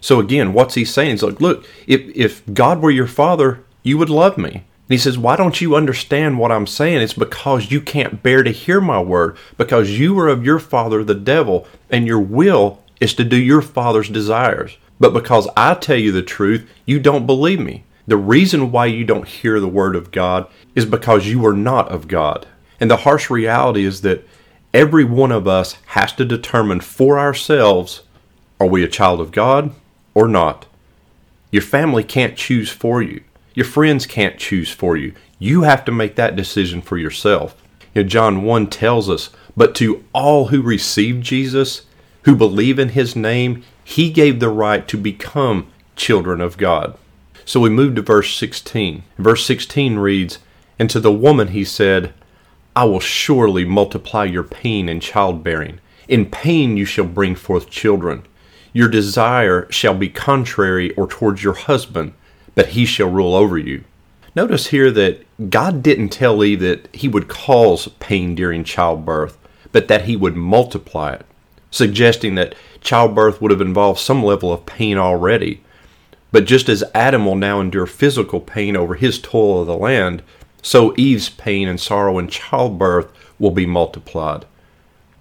So 0.00 0.20
again, 0.20 0.52
what's 0.52 0.74
he 0.74 0.84
saying? 0.84 1.10
He's 1.12 1.22
like, 1.22 1.40
look, 1.40 1.66
if 1.86 2.02
if 2.14 2.42
God 2.52 2.80
were 2.80 2.90
your 2.90 3.06
father, 3.06 3.64
you 3.82 3.98
would 3.98 4.10
love 4.10 4.38
me. 4.38 4.64
He 4.88 4.98
says, 4.98 5.16
Why 5.16 5.36
don't 5.36 5.60
you 5.60 5.74
understand 5.74 6.38
what 6.38 6.52
I'm 6.52 6.66
saying? 6.66 7.00
It's 7.00 7.14
because 7.14 7.70
you 7.70 7.80
can't 7.80 8.22
bear 8.22 8.42
to 8.42 8.50
hear 8.50 8.80
my 8.80 9.00
word, 9.00 9.36
because 9.56 9.98
you 9.98 10.18
are 10.18 10.28
of 10.28 10.44
your 10.44 10.58
father, 10.58 11.02
the 11.02 11.14
devil, 11.14 11.66
and 11.90 12.06
your 12.06 12.20
will 12.20 12.82
is 13.00 13.14
to 13.14 13.24
do 13.24 13.36
your 13.36 13.62
father's 13.62 14.08
desires. 14.08 14.76
But 15.00 15.12
because 15.12 15.48
I 15.56 15.74
tell 15.74 15.96
you 15.96 16.12
the 16.12 16.22
truth, 16.22 16.68
you 16.86 17.00
don't 17.00 17.26
believe 17.26 17.60
me. 17.60 17.84
The 18.06 18.16
reason 18.16 18.70
why 18.70 18.86
you 18.86 19.04
don't 19.04 19.26
hear 19.26 19.58
the 19.58 19.68
word 19.68 19.96
of 19.96 20.10
God 20.10 20.46
is 20.74 20.84
because 20.84 21.26
you 21.26 21.44
are 21.46 21.54
not 21.54 21.90
of 21.90 22.06
God. 22.06 22.46
And 22.78 22.90
the 22.90 22.98
harsh 22.98 23.30
reality 23.30 23.84
is 23.84 24.02
that 24.02 24.26
every 24.74 25.04
one 25.04 25.32
of 25.32 25.48
us 25.48 25.78
has 25.86 26.12
to 26.14 26.24
determine 26.24 26.80
for 26.80 27.18
ourselves 27.18 28.02
are 28.60 28.66
we 28.66 28.84
a 28.84 28.88
child 28.88 29.20
of 29.20 29.32
God 29.32 29.74
or 30.14 30.28
not? 30.28 30.66
Your 31.50 31.62
family 31.62 32.04
can't 32.04 32.36
choose 32.36 32.70
for 32.70 33.02
you. 33.02 33.22
Your 33.54 33.66
friends 33.66 34.04
can't 34.04 34.36
choose 34.36 34.70
for 34.70 34.96
you. 34.96 35.14
You 35.38 35.62
have 35.62 35.84
to 35.84 35.92
make 35.92 36.16
that 36.16 36.36
decision 36.36 36.82
for 36.82 36.98
yourself. 36.98 37.54
You 37.94 38.02
know, 38.02 38.08
John 38.08 38.42
1 38.42 38.66
tells 38.68 39.08
us, 39.08 39.30
But 39.56 39.74
to 39.76 40.04
all 40.12 40.46
who 40.48 40.60
receive 40.60 41.20
Jesus, 41.20 41.82
who 42.22 42.34
believe 42.34 42.78
in 42.78 42.90
his 42.90 43.14
name, 43.14 43.62
he 43.84 44.10
gave 44.10 44.40
the 44.40 44.48
right 44.48 44.86
to 44.88 44.96
become 44.96 45.68
children 45.94 46.40
of 46.40 46.56
God. 46.56 46.98
So 47.44 47.60
we 47.60 47.70
move 47.70 47.94
to 47.94 48.02
verse 48.02 48.34
16. 48.36 49.04
Verse 49.18 49.46
16 49.46 49.96
reads, 49.96 50.38
And 50.78 50.90
to 50.90 50.98
the 50.98 51.12
woman 51.12 51.48
he 51.48 51.64
said, 51.64 52.12
I 52.74 52.84
will 52.84 53.00
surely 53.00 53.64
multiply 53.64 54.24
your 54.24 54.42
pain 54.42 54.88
in 54.88 54.98
childbearing. 54.98 55.78
In 56.08 56.26
pain 56.26 56.76
you 56.76 56.84
shall 56.84 57.04
bring 57.04 57.36
forth 57.36 57.70
children. 57.70 58.24
Your 58.72 58.88
desire 58.88 59.70
shall 59.70 59.94
be 59.94 60.08
contrary 60.08 60.92
or 60.94 61.06
towards 61.06 61.44
your 61.44 61.54
husband 61.54 62.14
but 62.54 62.68
he 62.68 62.84
shall 62.84 63.08
rule 63.08 63.34
over 63.34 63.58
you. 63.58 63.84
Notice 64.36 64.68
here 64.68 64.90
that 64.90 65.24
God 65.50 65.82
didn't 65.82 66.08
tell 66.08 66.42
Eve 66.42 66.60
that 66.60 66.94
he 66.94 67.06
would 67.06 67.28
cause 67.28 67.88
pain 68.00 68.34
during 68.34 68.64
childbirth, 68.64 69.38
but 69.70 69.88
that 69.88 70.06
he 70.06 70.16
would 70.16 70.36
multiply 70.36 71.14
it, 71.14 71.26
suggesting 71.70 72.34
that 72.34 72.54
childbirth 72.80 73.40
would 73.40 73.50
have 73.50 73.60
involved 73.60 74.00
some 74.00 74.22
level 74.24 74.52
of 74.52 74.66
pain 74.66 74.98
already. 74.98 75.62
But 76.32 76.46
just 76.46 76.68
as 76.68 76.82
Adam 76.94 77.24
will 77.26 77.36
now 77.36 77.60
endure 77.60 77.86
physical 77.86 78.40
pain 78.40 78.76
over 78.76 78.96
his 78.96 79.20
toil 79.20 79.60
of 79.60 79.68
the 79.68 79.76
land, 79.76 80.22
so 80.62 80.94
Eve's 80.96 81.28
pain 81.28 81.68
and 81.68 81.80
sorrow 81.80 82.18
in 82.18 82.26
childbirth 82.26 83.12
will 83.38 83.52
be 83.52 83.66
multiplied. 83.66 84.46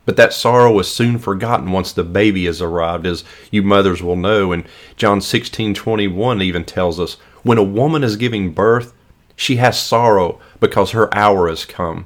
But 0.05 0.17
that 0.17 0.33
sorrow 0.33 0.77
is 0.79 0.89
soon 0.89 1.17
forgotten 1.17 1.71
once 1.71 1.93
the 1.93 2.03
baby 2.03 2.45
has 2.45 2.61
arrived, 2.61 3.05
as 3.05 3.23
you 3.51 3.63
mothers 3.63 4.03
will 4.03 4.17
know. 4.17 4.51
And 4.51 4.65
John 4.97 5.19
16:21 5.19 6.41
even 6.41 6.65
tells 6.65 6.99
us, 6.99 7.17
when 7.43 7.57
a 7.57 7.63
woman 7.63 8.03
is 8.03 8.15
giving 8.17 8.51
birth, 8.51 8.93
she 9.35 9.55
has 9.57 9.79
sorrow 9.79 10.39
because 10.59 10.91
her 10.91 11.13
hour 11.15 11.47
has 11.47 11.65
come. 11.65 12.05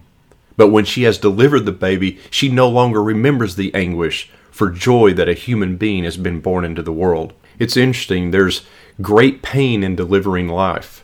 But 0.56 0.70
when 0.70 0.86
she 0.86 1.04
has 1.04 1.18
delivered 1.18 1.66
the 1.66 1.72
baby, 1.72 2.20
she 2.30 2.50
no 2.50 2.68
longer 2.70 3.04
remembers 3.04 3.56
the 3.56 3.74
anguish 3.74 4.30
for 4.52 4.70
joy 4.70 5.14
that 5.14 5.30
a 5.30 5.34
human 5.34 5.78
being 5.78 6.04
has 6.04 6.18
been 6.18 6.40
born 6.40 6.66
into 6.66 6.82
the 6.82 6.92
world. 6.92 7.34
It's 7.60 7.78
interesting, 7.78 8.32
there's 8.32 8.64
great 9.02 9.42
pain 9.42 9.84
in 9.84 9.96
delivering 9.96 10.48
life. 10.48 11.04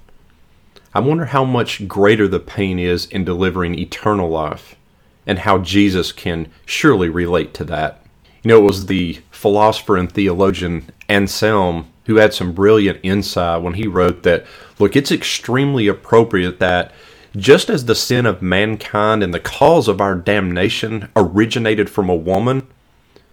I 0.96 1.00
wonder 1.00 1.26
how 1.26 1.44
much 1.44 1.88
greater 1.88 2.28
the 2.28 2.40
pain 2.40 2.80
is 2.80 3.06
in 3.06 3.26
delivering 3.26 3.78
eternal 3.78 4.30
life 4.30 4.76
and 5.26 5.40
how 5.40 5.58
Jesus 5.58 6.12
can 6.12 6.52
surely 6.66 7.10
relate 7.10 7.54
to 7.56 7.64
that. 7.66 8.04
You 8.44 8.50
know, 8.50 8.60
it 8.60 8.64
was 8.64 8.88
the 8.88 9.20
philosopher 9.32 9.98
and 9.98 10.12
theologian 10.12 10.90
Anselm 11.08 11.88
who 12.06 12.18
had 12.18 12.34
some 12.34 12.54
brilliant 12.54 13.00
insight 13.04 13.62
when 13.62 13.76
he 13.76 13.88
wrote 13.88 14.24
that, 14.24 14.46
look, 14.80 14.96
it's 14.96 15.12
extremely 15.12 15.88
appropriate 15.88 16.60
that 16.60 16.92
just 17.36 17.70
as 17.70 17.86
the 17.86 17.96
sin 17.96 18.26
of 18.26 18.42
mankind 18.42 19.24
and 19.24 19.34
the 19.34 19.40
cause 19.40 19.88
of 19.88 20.02
our 20.02 20.16
damnation 20.16 21.10
originated 21.16 21.90
from 21.90 22.10
a 22.10 22.16
woman, 22.16 22.68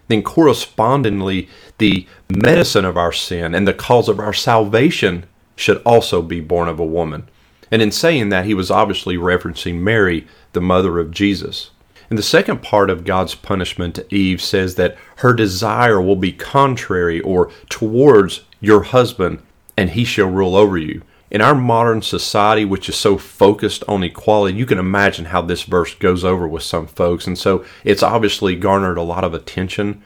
then 0.09 0.23
correspondingly 0.23 1.49
the 1.79 2.07
medicine 2.29 2.85
of 2.85 2.97
our 2.97 3.13
sin 3.13 3.55
and 3.55 3.67
the 3.67 3.75
cause 3.75 4.09
of 4.09 4.19
our 4.19 4.33
salvation 4.33 5.25
should 5.57 5.83
also 5.85 6.23
be 6.23 6.41
born 6.41 6.69
of 6.69 6.81
a 6.81 6.85
woman. 6.85 7.29
And 7.71 7.83
in 7.83 7.93
saying 7.93 8.31
that, 8.31 8.47
he 8.47 8.55
was 8.55 8.71
obviously 8.71 9.17
referencing 9.17 9.77
Mary, 9.77 10.27
the 10.53 10.61
mother 10.61 10.99
of 10.99 11.11
Jesus. 11.11 11.71
And 12.11 12.19
the 12.19 12.25
second 12.25 12.61
part 12.61 12.91
of 12.91 13.05
God's 13.05 13.37
punishment 13.37 13.95
to 13.95 14.15
Eve 14.15 14.43
says 14.43 14.75
that 14.75 14.99
her 15.17 15.33
desire 15.33 16.03
will 16.03 16.17
be 16.17 16.33
contrary 16.33 17.21
or 17.21 17.53
towards 17.69 18.43
your 18.61 18.83
husband, 18.83 19.41
and 19.77 19.91
he 19.91 20.05
shall 20.05 20.29
rule 20.29 20.57
over 20.57 20.77
you. 20.77 21.03
In 21.31 21.41
our 21.41 21.55
modern 21.55 22.03
society, 22.03 22.65
which 22.65 22.89
is 22.89 22.97
so 22.97 23.17
focused 23.17 23.85
on 23.87 24.03
equality, 24.03 24.59
you 24.59 24.67
can 24.67 24.81
imagine 24.81 25.27
how 25.27 25.41
this 25.43 25.63
verse 25.63 25.95
goes 25.95 26.25
over 26.25 26.49
with 26.49 26.65
some 26.65 26.89
folks. 26.89 27.29
And 27.29 27.39
so 27.39 27.65
it's 27.85 28.03
obviously 28.03 28.57
garnered 28.57 28.99
a 28.99 29.03
lot 29.03 29.23
of 29.23 29.33
attention. 29.33 30.03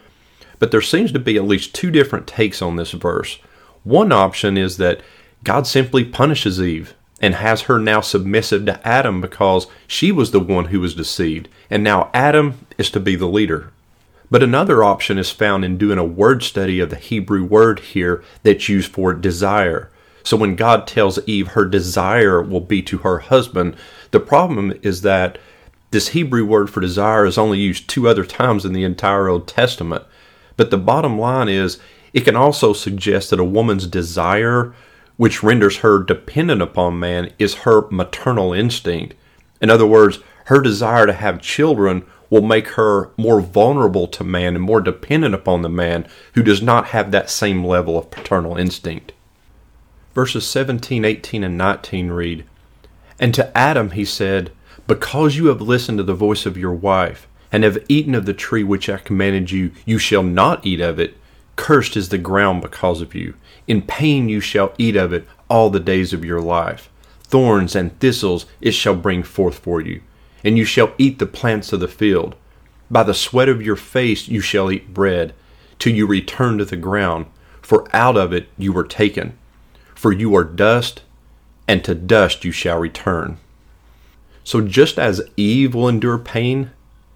But 0.58 0.70
there 0.70 0.82
seems 0.82 1.10
to 1.12 1.18
be 1.18 1.38
at 1.38 1.44
least 1.44 1.74
two 1.74 1.90
different 1.90 2.26
takes 2.26 2.60
on 2.60 2.76
this 2.76 2.92
verse. 2.92 3.38
One 3.84 4.12
option 4.12 4.58
is 4.58 4.76
that 4.76 5.00
God 5.42 5.66
simply 5.66 6.04
punishes 6.04 6.60
Eve 6.60 6.94
and 7.24 7.36
has 7.36 7.62
her 7.62 7.78
now 7.78 8.02
submissive 8.02 8.66
to 8.66 8.86
Adam 8.86 9.18
because 9.18 9.66
she 9.86 10.12
was 10.12 10.30
the 10.30 10.38
one 10.38 10.66
who 10.66 10.78
was 10.78 10.94
deceived, 10.94 11.48
and 11.70 11.82
now 11.82 12.10
Adam 12.12 12.66
is 12.76 12.90
to 12.90 13.00
be 13.00 13.16
the 13.16 13.24
leader. 13.24 13.72
But 14.30 14.42
another 14.42 14.84
option 14.84 15.16
is 15.16 15.30
found 15.30 15.64
in 15.64 15.78
doing 15.78 15.96
a 15.96 16.04
word 16.04 16.42
study 16.42 16.80
of 16.80 16.90
the 16.90 16.96
Hebrew 16.96 17.42
word 17.42 17.80
here 17.80 18.22
that's 18.42 18.68
used 18.68 18.92
for 18.92 19.14
desire. 19.14 19.90
So 20.22 20.36
when 20.36 20.54
God 20.54 20.86
tells 20.86 21.18
Eve 21.26 21.48
her 21.48 21.64
desire 21.64 22.42
will 22.42 22.60
be 22.60 22.82
to 22.82 22.98
her 22.98 23.20
husband, 23.20 23.74
the 24.10 24.20
problem 24.20 24.78
is 24.82 25.00
that 25.00 25.38
this 25.92 26.08
Hebrew 26.08 26.44
word 26.44 26.68
for 26.68 26.82
desire 26.82 27.24
is 27.24 27.38
only 27.38 27.58
used 27.58 27.88
two 27.88 28.06
other 28.06 28.26
times 28.26 28.66
in 28.66 28.74
the 28.74 28.84
entire 28.84 29.28
Old 29.28 29.48
Testament. 29.48 30.04
But 30.58 30.70
the 30.70 30.76
bottom 30.76 31.18
line 31.18 31.48
is 31.48 31.78
it 32.12 32.26
can 32.26 32.36
also 32.36 32.74
suggest 32.74 33.30
that 33.30 33.40
a 33.40 33.44
woman's 33.44 33.86
desire 33.86 34.74
which 35.16 35.42
renders 35.42 35.78
her 35.78 36.02
dependent 36.02 36.60
upon 36.62 36.98
man, 36.98 37.32
is 37.38 37.54
her 37.54 37.88
maternal 37.90 38.52
instinct. 38.52 39.14
In 39.60 39.70
other 39.70 39.86
words, 39.86 40.18
her 40.46 40.60
desire 40.60 41.06
to 41.06 41.12
have 41.12 41.40
children 41.40 42.04
will 42.30 42.42
make 42.42 42.68
her 42.68 43.10
more 43.16 43.40
vulnerable 43.40 44.08
to 44.08 44.24
man 44.24 44.56
and 44.56 44.64
more 44.64 44.80
dependent 44.80 45.34
upon 45.34 45.62
the 45.62 45.68
man 45.68 46.06
who 46.34 46.42
does 46.42 46.60
not 46.60 46.88
have 46.88 47.10
that 47.10 47.30
same 47.30 47.64
level 47.64 47.96
of 47.96 48.10
paternal 48.10 48.56
instinct. 48.56 49.12
Verses 50.14 50.46
17, 50.46 51.04
18, 51.04 51.44
and 51.44 51.56
19 51.56 52.10
read 52.10 52.44
And 53.18 53.34
to 53.34 53.56
Adam 53.56 53.92
he 53.92 54.04
said, 54.04 54.50
Because 54.86 55.36
you 55.36 55.46
have 55.46 55.60
listened 55.60 55.98
to 55.98 56.04
the 56.04 56.14
voice 56.14 56.46
of 56.46 56.56
your 56.56 56.74
wife, 56.74 57.28
and 57.54 57.62
have 57.62 57.84
eaten 57.88 58.16
of 58.16 58.26
the 58.26 58.34
tree 58.34 58.64
which 58.64 58.88
I 58.88 58.96
commanded 58.96 59.52
you, 59.52 59.70
you 59.86 59.96
shall 59.96 60.24
not 60.24 60.66
eat 60.66 60.80
of 60.80 60.98
it. 60.98 61.16
Cursed 61.56 61.96
is 61.96 62.08
the 62.08 62.18
ground 62.18 62.62
because 62.62 63.00
of 63.00 63.14
you. 63.14 63.34
In 63.66 63.82
pain 63.82 64.28
you 64.28 64.40
shall 64.40 64.74
eat 64.78 64.96
of 64.96 65.12
it 65.12 65.26
all 65.48 65.70
the 65.70 65.80
days 65.80 66.12
of 66.12 66.24
your 66.24 66.40
life. 66.40 66.90
Thorns 67.22 67.74
and 67.74 67.98
thistles 68.00 68.46
it 68.60 68.72
shall 68.72 68.94
bring 68.94 69.22
forth 69.22 69.58
for 69.58 69.80
you, 69.80 70.02
and 70.44 70.58
you 70.58 70.64
shall 70.64 70.92
eat 70.98 71.18
the 71.18 71.26
plants 71.26 71.72
of 71.72 71.80
the 71.80 71.88
field. 71.88 72.34
By 72.90 73.02
the 73.02 73.14
sweat 73.14 73.48
of 73.48 73.62
your 73.62 73.76
face 73.76 74.28
you 74.28 74.40
shall 74.40 74.70
eat 74.70 74.94
bread, 74.94 75.34
till 75.78 75.94
you 75.94 76.06
return 76.06 76.58
to 76.58 76.64
the 76.64 76.76
ground, 76.76 77.26
for 77.62 77.86
out 77.94 78.16
of 78.16 78.32
it 78.32 78.48
you 78.58 78.72
were 78.72 78.84
taken. 78.84 79.36
For 79.94 80.12
you 80.12 80.34
are 80.36 80.44
dust, 80.44 81.02
and 81.66 81.82
to 81.84 81.94
dust 81.94 82.44
you 82.44 82.52
shall 82.52 82.78
return. 82.78 83.38
So 84.44 84.60
just 84.60 84.98
as 84.98 85.22
Eve 85.36 85.74
will 85.74 85.88
endure 85.88 86.18
pain, 86.18 86.70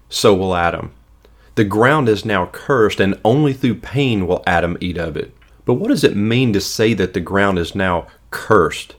so 0.09 0.33
will 0.33 0.55
Adam. 0.55 0.91
The 1.59 1.65
ground 1.65 2.07
is 2.07 2.23
now 2.23 2.45
cursed, 2.53 3.01
and 3.01 3.19
only 3.25 3.51
through 3.51 3.81
pain 3.81 4.25
will 4.25 4.45
Adam 4.47 4.77
eat 4.79 4.97
of 4.97 5.17
it. 5.17 5.35
But 5.65 5.73
what 5.73 5.89
does 5.89 6.05
it 6.05 6.15
mean 6.15 6.53
to 6.53 6.61
say 6.61 6.93
that 6.93 7.13
the 7.13 7.19
ground 7.19 7.59
is 7.59 7.75
now 7.75 8.07
cursed? 8.31 8.95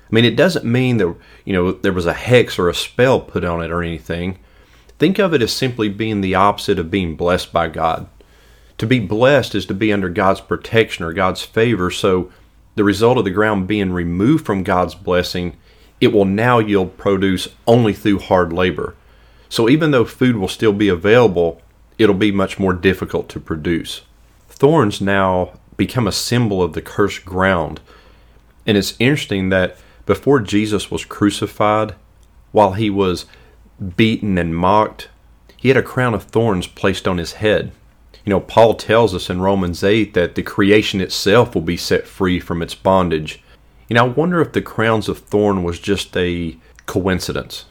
I 0.00 0.12
mean, 0.12 0.24
it 0.24 0.34
doesn't 0.34 0.64
mean 0.64 0.96
that, 0.96 1.14
you 1.44 1.52
know, 1.52 1.70
there 1.70 1.92
was 1.92 2.06
a 2.06 2.12
hex 2.12 2.58
or 2.58 2.68
a 2.68 2.74
spell 2.74 3.20
put 3.20 3.44
on 3.44 3.62
it 3.62 3.70
or 3.70 3.80
anything. 3.80 4.40
Think 4.98 5.20
of 5.20 5.32
it 5.34 5.40
as 5.40 5.52
simply 5.52 5.88
being 5.88 6.20
the 6.20 6.34
opposite 6.34 6.80
of 6.80 6.90
being 6.90 7.14
blessed 7.14 7.52
by 7.52 7.68
God. 7.68 8.08
To 8.78 8.88
be 8.88 8.98
blessed 8.98 9.54
is 9.54 9.64
to 9.66 9.74
be 9.74 9.92
under 9.92 10.08
God's 10.08 10.40
protection 10.40 11.04
or 11.04 11.12
God's 11.12 11.42
favor. 11.42 11.92
So, 11.92 12.32
the 12.74 12.82
result 12.82 13.18
of 13.18 13.24
the 13.24 13.30
ground 13.30 13.68
being 13.68 13.92
removed 13.92 14.44
from 14.44 14.64
God's 14.64 14.96
blessing, 14.96 15.56
it 16.00 16.12
will 16.12 16.24
now 16.24 16.58
yield 16.58 16.96
produce 16.96 17.46
only 17.68 17.92
through 17.92 18.18
hard 18.18 18.52
labor. 18.52 18.96
So, 19.48 19.68
even 19.68 19.92
though 19.92 20.04
food 20.04 20.34
will 20.34 20.48
still 20.48 20.72
be 20.72 20.88
available, 20.88 21.60
it'll 21.98 22.14
be 22.14 22.32
much 22.32 22.58
more 22.58 22.72
difficult 22.72 23.28
to 23.30 23.40
produce. 23.40 24.02
Thorns 24.48 25.00
now 25.00 25.52
become 25.76 26.06
a 26.06 26.12
symbol 26.12 26.62
of 26.62 26.72
the 26.72 26.82
cursed 26.82 27.24
ground. 27.24 27.80
And 28.66 28.76
it's 28.76 28.94
interesting 28.98 29.48
that 29.50 29.76
before 30.06 30.40
Jesus 30.40 30.90
was 30.90 31.04
crucified, 31.04 31.94
while 32.52 32.72
he 32.72 32.90
was 32.90 33.26
beaten 33.96 34.38
and 34.38 34.56
mocked, 34.56 35.08
he 35.56 35.68
had 35.68 35.76
a 35.76 35.82
crown 35.82 36.14
of 36.14 36.24
thorns 36.24 36.66
placed 36.66 37.08
on 37.08 37.18
his 37.18 37.34
head. 37.34 37.72
You 38.24 38.30
know, 38.30 38.40
Paul 38.40 38.74
tells 38.74 39.14
us 39.14 39.28
in 39.28 39.40
Romans 39.40 39.82
8 39.84 40.14
that 40.14 40.34
the 40.34 40.42
creation 40.42 41.00
itself 41.00 41.54
will 41.54 41.62
be 41.62 41.76
set 41.76 42.06
free 42.06 42.40
from 42.40 42.62
its 42.62 42.74
bondage. 42.74 43.42
You 43.88 43.94
know, 43.94 44.06
I 44.06 44.08
wonder 44.08 44.40
if 44.40 44.52
the 44.52 44.62
crowns 44.62 45.08
of 45.08 45.18
thorn 45.18 45.62
was 45.62 45.78
just 45.78 46.16
a 46.16 46.56
coincidence, 46.86 47.66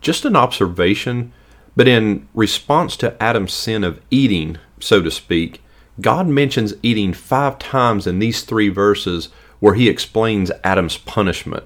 just 0.00 0.24
an 0.24 0.36
observation, 0.36 1.32
but 1.76 1.86
in 1.86 2.26
response 2.34 2.96
to 2.96 3.22
Adam's 3.22 3.52
sin 3.52 3.84
of 3.84 4.00
eating, 4.10 4.58
so 4.80 5.02
to 5.02 5.10
speak, 5.10 5.62
God 6.00 6.26
mentions 6.26 6.74
eating 6.82 7.12
five 7.12 7.58
times 7.58 8.06
in 8.06 8.18
these 8.18 8.42
three 8.42 8.70
verses 8.70 9.28
where 9.60 9.74
he 9.74 9.88
explains 9.88 10.50
Adam's 10.64 10.96
punishment. 10.96 11.64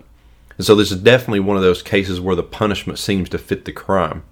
And 0.57 0.67
so 0.67 0.75
this 0.75 0.93
is 0.93 1.01
definitely 1.01 1.41
one 1.41 1.57
of 1.57 1.63
those 1.63 1.83
cases 1.83 2.21
where 2.21 2.37
the 2.37 2.43
punishment 2.43 2.99
seems 2.99 3.29
to 3.31 3.39
fit 3.39 3.65
the 3.65 3.73
crime. 3.73 4.23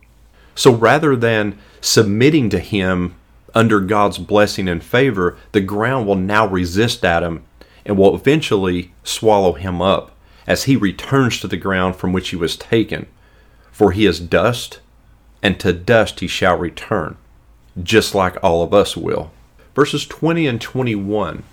So 0.55 0.75
rather 0.75 1.17
than 1.17 1.59
submitting 1.81 2.51
to 2.51 2.59
him 2.59 3.15
under 3.55 3.81
God's 3.81 4.19
blessing 4.19 4.69
and 4.69 4.83
favor, 4.83 5.39
the 5.53 5.61
ground 5.61 6.07
will 6.07 6.17
now 6.17 6.47
resist 6.47 7.05
Adam 7.05 7.45
and 7.87 7.97
will 7.97 8.15
eventually 8.15 8.93
swallow 9.03 9.55
him 9.55 9.81
up 9.81 10.11
as 10.47 10.65
he 10.65 10.77
returns 10.77 11.41
to 11.41 11.49
the 11.49 11.57
ground 11.57 11.97
from 11.97 12.13
which 12.13 12.31
he 12.31 12.37
was 12.37 12.57
taken. 12.57 13.07
For 13.73 13.93
he 13.93 14.07
is 14.07 14.21
dust, 14.21 14.81
and 15.43 15.59
to 15.61 15.73
dust 15.73 16.21
he 16.21 16.27
shall 16.27 16.57
return, 16.57 17.17
just 17.83 18.15
like 18.15 18.37
all 18.43 18.63
of 18.63 18.75
us 18.75 18.97
will 18.97 19.31
verses 19.79 20.05
20 20.07 20.49
and 20.49 20.61
21. 20.61 21.45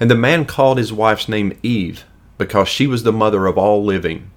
And 0.00 0.10
the 0.10 0.16
man 0.16 0.44
called 0.46 0.78
his 0.78 0.92
wife's 0.92 1.28
name 1.28 1.56
Eve, 1.62 2.04
because 2.38 2.66
she 2.66 2.88
was 2.88 3.04
the 3.04 3.12
mother 3.12 3.46
of 3.46 3.56
all 3.56 3.84
living. 3.84 4.32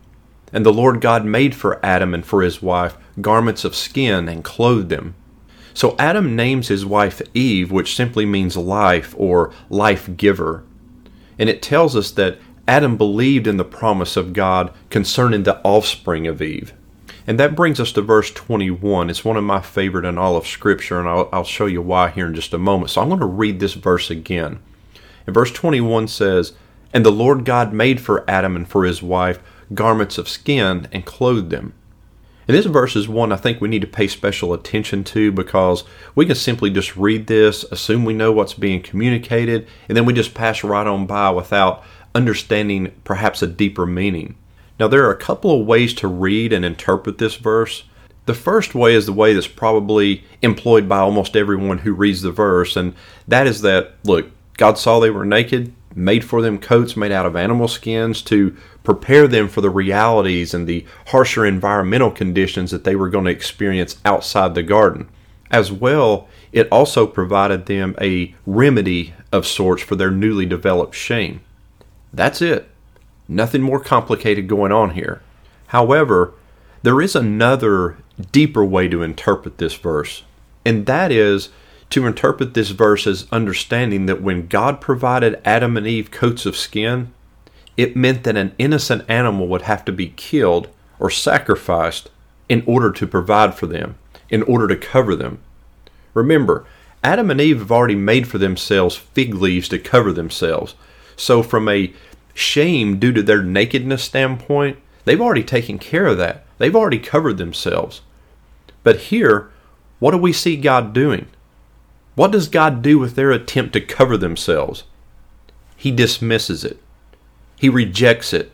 And 0.52 0.64
the 0.64 0.72
Lord 0.72 1.02
God 1.02 1.26
made 1.26 1.56
for 1.56 1.84
Adam 1.84 2.14
and 2.14 2.24
for 2.24 2.44
his 2.44 2.62
wife 2.62 2.96
garments 3.20 3.66
of 3.66 3.76
skin 3.76 4.30
and 4.30 4.44
clothed 4.44 4.90
them. 4.90 5.16
So 5.74 5.96
Adam 5.98 6.36
names 6.36 6.68
his 6.68 6.86
wife 6.86 7.20
Eve, 7.34 7.72
which 7.72 7.96
simply 7.96 8.28
means 8.28 8.56
life 8.56 9.16
or 9.18 9.52
life 9.72 10.16
giver. 10.16 10.64
And 11.40 11.50
it 11.50 11.64
tells 11.64 11.96
us 11.96 12.12
that 12.12 12.38
Adam 12.68 12.96
believed 12.96 13.48
in 13.48 13.58
the 13.58 13.66
promise 13.66 14.16
of 14.16 14.34
God 14.34 14.72
concerning 14.92 15.42
the 15.42 15.60
offspring 15.64 16.28
of 16.28 16.44
Eve. 16.44 16.74
And 17.26 17.40
that 17.40 17.56
brings 17.56 17.80
us 17.80 17.92
to 17.94 18.02
verse 18.02 18.32
21. 18.32 19.10
It's 19.10 19.24
one 19.24 19.38
of 19.38 19.44
my 19.44 19.62
favorite 19.62 20.06
in 20.06 20.18
all 20.18 20.36
of 20.36 20.46
Scripture, 20.46 21.00
and 21.00 21.08
I'll, 21.08 21.30
I'll 21.32 21.44
show 21.44 21.66
you 21.66 21.82
why 21.82 22.10
here 22.10 22.28
in 22.28 22.36
just 22.36 22.54
a 22.54 22.58
moment. 22.58 22.92
So 22.92 23.02
I'm 23.02 23.08
going 23.08 23.20
to 23.22 23.26
read 23.26 23.60
this 23.60 23.74
verse 23.74 24.10
again. 24.10 24.60
And 25.26 25.34
verse 25.34 25.52
21 25.52 26.10
says, 26.10 26.54
And 26.94 27.06
the 27.06 27.12
Lord 27.12 27.46
God 27.46 27.74
made 27.74 28.02
for 28.02 28.30
Adam 28.30 28.56
and 28.56 28.68
for 28.68 28.84
his 28.84 29.02
wife 29.02 29.40
garments 29.74 30.18
of 30.18 30.30
skin 30.30 30.88
and 30.92 31.06
clothed 31.06 31.50
them. 31.50 31.74
And 32.48 32.58
this 32.58 32.66
verse 32.66 32.96
is 32.96 33.08
one 33.08 33.32
I 33.32 33.38
think 33.38 33.62
we 33.62 33.70
need 33.70 33.82
to 33.82 33.88
pay 33.88 34.08
special 34.08 34.54
attention 34.54 35.06
to 35.06 35.32
because 35.32 35.86
we 36.14 36.26
can 36.26 36.36
simply 36.36 36.70
just 36.70 36.98
read 36.98 37.28
this, 37.28 37.64
assume 37.72 38.04
we 38.04 38.14
know 38.14 38.34
what's 38.34 38.54
being 38.54 38.82
communicated, 38.82 39.66
and 39.88 39.96
then 39.96 40.06
we 40.06 40.14
just 40.14 40.34
pass 40.34 40.64
right 40.64 40.86
on 40.86 41.06
by 41.06 41.30
without 41.30 41.84
understanding 42.14 42.92
perhaps 43.06 43.42
a 43.42 43.48
deeper 43.48 43.86
meaning. 43.86 44.36
Now, 44.84 44.90
there 44.90 45.06
are 45.06 45.14
a 45.14 45.16
couple 45.16 45.62
of 45.62 45.66
ways 45.66 45.94
to 45.94 46.10
read 46.10 46.52
and 46.52 46.66
interpret 46.66 47.18
this 47.18 47.36
verse. 47.36 47.86
The 48.26 48.34
first 48.34 48.76
way 48.76 48.96
is 48.96 49.06
the 49.06 49.14
way 49.14 49.34
that's 49.34 49.48
probably 49.48 50.26
employed 50.42 50.90
by 50.90 50.98
almost 50.98 51.38
everyone 51.38 51.78
who 51.78 51.94
reads 51.94 52.22
the 52.22 52.34
verse, 52.34 52.76
and 52.76 52.94
that 53.26 53.48
is 53.48 53.62
that, 53.62 53.94
look, 54.04 54.30
God 54.58 54.78
saw 54.78 55.00
they 55.00 55.10
were 55.10 55.24
naked, 55.24 55.74
made 55.96 56.26
for 56.26 56.42
them 56.42 56.60
coats 56.60 56.98
made 56.98 57.14
out 57.14 57.26
of 57.26 57.38
animal 57.38 57.70
skins 57.70 58.22
to 58.24 58.58
prepare 58.84 59.26
them 59.26 59.48
for 59.48 59.62
the 59.62 59.70
realities 59.70 60.54
and 60.54 60.68
the 60.68 60.86
harsher 61.08 61.46
environmental 61.46 62.12
conditions 62.12 62.70
that 62.72 62.84
they 62.84 62.98
were 62.98 63.08
going 63.08 63.24
to 63.24 63.32
experience 63.32 64.02
outside 64.04 64.54
the 64.54 64.64
garden. 64.64 65.08
As 65.50 65.72
well, 65.72 66.28
it 66.52 66.68
also 66.74 67.08
provided 67.08 67.68
them 67.68 67.96
a 68.02 68.36
remedy 68.46 69.14
of 69.32 69.48
sorts 69.48 69.82
for 69.82 69.96
their 69.96 70.12
newly 70.12 70.46
developed 70.46 70.94
shame. 70.94 71.40
That's 72.12 72.42
it. 72.42 72.70
Nothing 73.28 73.62
more 73.62 73.80
complicated 73.80 74.48
going 74.48 74.72
on 74.72 74.92
here. 74.92 75.22
However, 75.68 76.34
there 76.82 77.02
is 77.02 77.16
another 77.16 77.98
deeper 78.32 78.64
way 78.64 78.88
to 78.90 79.02
interpret 79.02 79.58
this 79.58 79.74
verse, 79.74 80.24
and 80.66 80.86
that 80.86 81.12
is 81.12 81.50
to 81.90 82.06
interpret 82.06 82.54
this 82.54 82.70
verse 82.70 83.08
as 83.08 83.28
understanding 83.32 84.06
that 84.08 84.22
when 84.22 84.48
God 84.48 84.82
provided 84.82 85.42
Adam 85.46 85.78
and 85.78 85.88
Eve 85.88 86.12
coats 86.12 86.46
of 86.46 86.58
skin, 86.58 87.14
it 87.78 87.96
meant 87.96 88.24
that 88.24 88.38
an 88.38 88.54
innocent 88.58 89.04
animal 89.08 89.48
would 89.48 89.64
have 89.64 89.86
to 89.86 89.92
be 89.92 90.14
killed 90.16 90.68
or 91.00 91.10
sacrificed 91.10 92.10
in 92.50 92.64
order 92.66 92.92
to 92.92 93.08
provide 93.08 93.56
for 93.56 93.68
them, 93.68 93.96
in 94.30 94.44
order 94.44 94.68
to 94.68 94.76
cover 94.76 95.16
them. 95.16 95.40
Remember, 96.14 96.66
Adam 97.04 97.32
and 97.32 97.42
Eve 97.42 97.60
have 97.60 97.72
already 97.72 97.96
made 97.96 98.28
for 98.28 98.38
themselves 98.38 98.96
fig 98.96 99.34
leaves 99.34 99.68
to 99.70 99.80
cover 99.80 100.14
themselves. 100.14 100.76
So, 101.16 101.44
from 101.44 101.68
a 101.70 101.94
shame 102.34 103.00
due 103.00 103.12
to 103.12 103.24
their 103.24 103.44
nakedness 103.44 104.04
standpoint, 104.04 104.80
they've 105.06 105.22
already 105.22 105.44
taken 105.44 105.78
care 105.78 106.08
of 106.08 106.18
that. 106.18 106.46
They've 106.58 106.76
already 106.76 107.00
covered 107.00 107.38
themselves. 107.38 108.02
But 108.84 109.00
here, 109.02 109.52
what 110.00 110.12
do 110.12 110.18
we 110.18 110.34
see 110.34 110.58
God 110.58 110.94
doing? 110.94 111.28
What 112.16 112.32
does 112.32 112.48
God 112.48 112.82
do 112.82 113.00
with 113.00 113.16
their 113.16 113.32
attempt 113.32 113.74
to 113.74 113.82
cover 113.82 114.18
themselves? 114.18 114.84
He 115.76 115.92
dismisses 115.92 116.64
it, 116.64 116.80
He 117.58 117.70
rejects 117.70 118.34
it. 118.34 118.52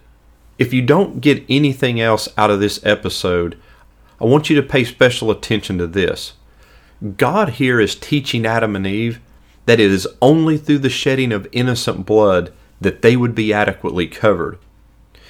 If 0.57 0.73
you 0.73 0.81
don't 0.81 1.21
get 1.21 1.45
anything 1.47 2.01
else 2.01 2.27
out 2.37 2.49
of 2.49 2.59
this 2.59 2.83
episode, 2.85 3.57
I 4.19 4.25
want 4.25 4.49
you 4.49 4.55
to 4.57 4.67
pay 4.67 4.83
special 4.83 5.31
attention 5.31 5.77
to 5.77 5.87
this. 5.87 6.33
God 7.17 7.51
here 7.51 7.79
is 7.79 7.95
teaching 7.95 8.45
Adam 8.45 8.75
and 8.75 8.85
Eve 8.85 9.21
that 9.65 9.79
it 9.79 9.91
is 9.91 10.07
only 10.21 10.57
through 10.57 10.79
the 10.79 10.89
shedding 10.89 11.31
of 11.31 11.47
innocent 11.51 12.05
blood 12.05 12.51
that 12.81 13.01
they 13.01 13.15
would 13.15 13.35
be 13.35 13.53
adequately 13.53 14.07
covered. 14.07 14.57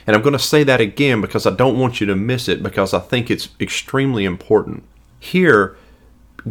And 0.05 0.15
I'm 0.15 0.21
going 0.21 0.33
to 0.33 0.39
say 0.39 0.63
that 0.63 0.81
again 0.81 1.21
because 1.21 1.45
I 1.45 1.51
don't 1.51 1.77
want 1.77 2.01
you 2.01 2.07
to 2.07 2.15
miss 2.15 2.47
it 2.47 2.63
because 2.63 2.93
I 2.93 2.99
think 2.99 3.29
it's 3.29 3.49
extremely 3.59 4.25
important. 4.25 4.83
Here, 5.19 5.77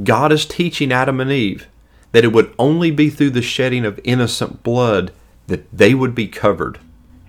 God 0.05 0.33
is 0.33 0.47
teaching 0.47 0.93
Adam 0.93 1.21
and 1.21 1.33
Eve 1.33 1.67
that 2.13 2.25
it 2.25 2.33
would 2.33 2.55
only 2.59 2.91
be 2.91 3.11
through 3.11 3.31
the 3.31 3.43
shedding 3.43 3.85
of 3.85 4.01
innocent 4.05 4.63
blood 4.63 5.13
that 5.47 5.67
they 5.73 5.95
would 5.95 6.15
be 6.15 6.29
covered. 6.29 6.79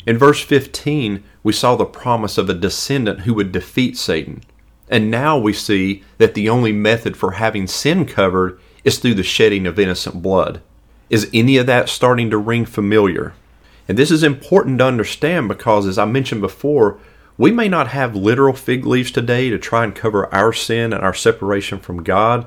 In 0.06 0.18
verse 0.18 0.42
15, 0.44 1.24
we 1.44 1.54
saw 1.54 1.76
the 1.76 1.86
promise 1.86 2.38
of 2.38 2.50
a 2.50 2.54
descendant 2.54 3.22
who 3.22 3.34
would 3.34 3.52
defeat 3.52 3.98
Satan. 3.98 4.42
And 4.90 5.12
now 5.12 5.38
we 5.38 5.54
see 5.54 6.04
that 6.18 6.34
the 6.34 6.50
only 6.50 6.72
method 6.72 7.16
for 7.16 7.32
having 7.32 7.68
sin 7.68 8.06
covered 8.06 8.60
is 8.84 8.98
through 8.98 9.16
the 9.16 9.24
shedding 9.24 9.68
of 9.68 9.78
innocent 9.78 10.22
blood. 10.22 10.62
Is 11.10 11.30
any 11.34 11.58
of 11.58 11.68
that 11.68 11.90
starting 11.90 12.30
to 12.30 12.38
ring 12.38 12.66
familiar? 12.66 13.34
And 13.90 13.98
this 13.98 14.12
is 14.12 14.22
important 14.22 14.78
to 14.78 14.86
understand 14.86 15.48
because, 15.48 15.88
as 15.88 15.98
I 15.98 16.06
mentioned 16.06 16.42
before, 16.42 17.00
we 17.40 17.50
may 17.50 17.68
not 17.68 17.88
have 17.88 18.16
literal 18.16 18.54
fig 18.54 18.86
leaves 18.86 19.10
today 19.10 19.50
to 19.50 19.58
try 19.58 19.84
and 19.84 19.96
cover 19.96 20.32
our 20.32 20.54
sin 20.54 20.94
and 20.94 21.04
our 21.04 21.14
separation 21.14 21.80
from 21.80 22.04
God, 22.04 22.46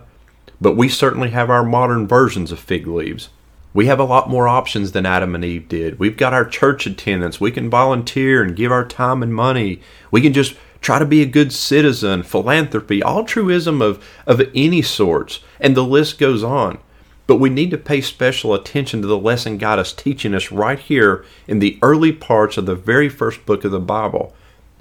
but 0.61 0.77
we 0.77 0.89
certainly 0.89 1.31
have 1.31 1.51
our 1.51 1.65
modern 1.65 2.07
versions 2.07 2.53
of 2.53 2.61
fig 2.61 2.87
leaves. 2.87 3.31
We 3.75 3.87
have 3.87 3.99
a 3.99 4.05
lot 4.05 4.31
more 4.31 4.47
options 4.47 4.93
than 4.93 5.05
Adam 5.05 5.35
and 5.35 5.45
Eve 5.45 5.67
did. 5.67 5.99
We've 5.99 6.17
got 6.17 6.33
our 6.33 6.45
church 6.45 6.87
attendance. 6.87 7.41
We 7.41 7.51
can 7.51 7.69
volunteer 7.69 8.41
and 8.41 8.55
give 8.55 8.71
our 8.71 8.85
time 8.85 9.21
and 9.21 9.35
money. 9.35 9.81
We 10.13 10.21
can 10.21 10.33
just 10.33 10.55
try 10.81 11.01
to 11.01 11.07
be 11.07 11.23
a 11.23 11.27
good 11.27 11.53
citizen, 11.53 12.23
philanthropy, 12.23 13.03
altruism 13.03 13.83
of, 13.83 14.05
of 14.27 14.43
any 14.55 14.83
sorts, 14.83 15.41
and 15.59 15.77
the 15.77 15.83
list 15.83 16.21
goes 16.21 16.45
on. 16.45 16.79
But 17.27 17.37
we 17.37 17.51
need 17.51 17.71
to 17.71 17.79
pay 17.79 18.01
special 18.01 18.53
attention 18.53 19.01
to 19.01 19.07
the 19.07 19.19
lesson 19.19 19.59
God 19.59 19.79
is 19.79 19.93
teaching 19.93 20.35
us 20.35 20.51
right 20.51 20.79
here 20.79 21.25
in 21.47 21.61
the 21.61 21.79
early 21.83 22.13
parts 22.13 22.57
of 22.57 22.67
the 22.67 22.75
very 22.75 23.09
first 23.09 23.47
book 23.47 23.65
of 23.65 23.71
the 23.71 23.81
Bible. 23.81 24.35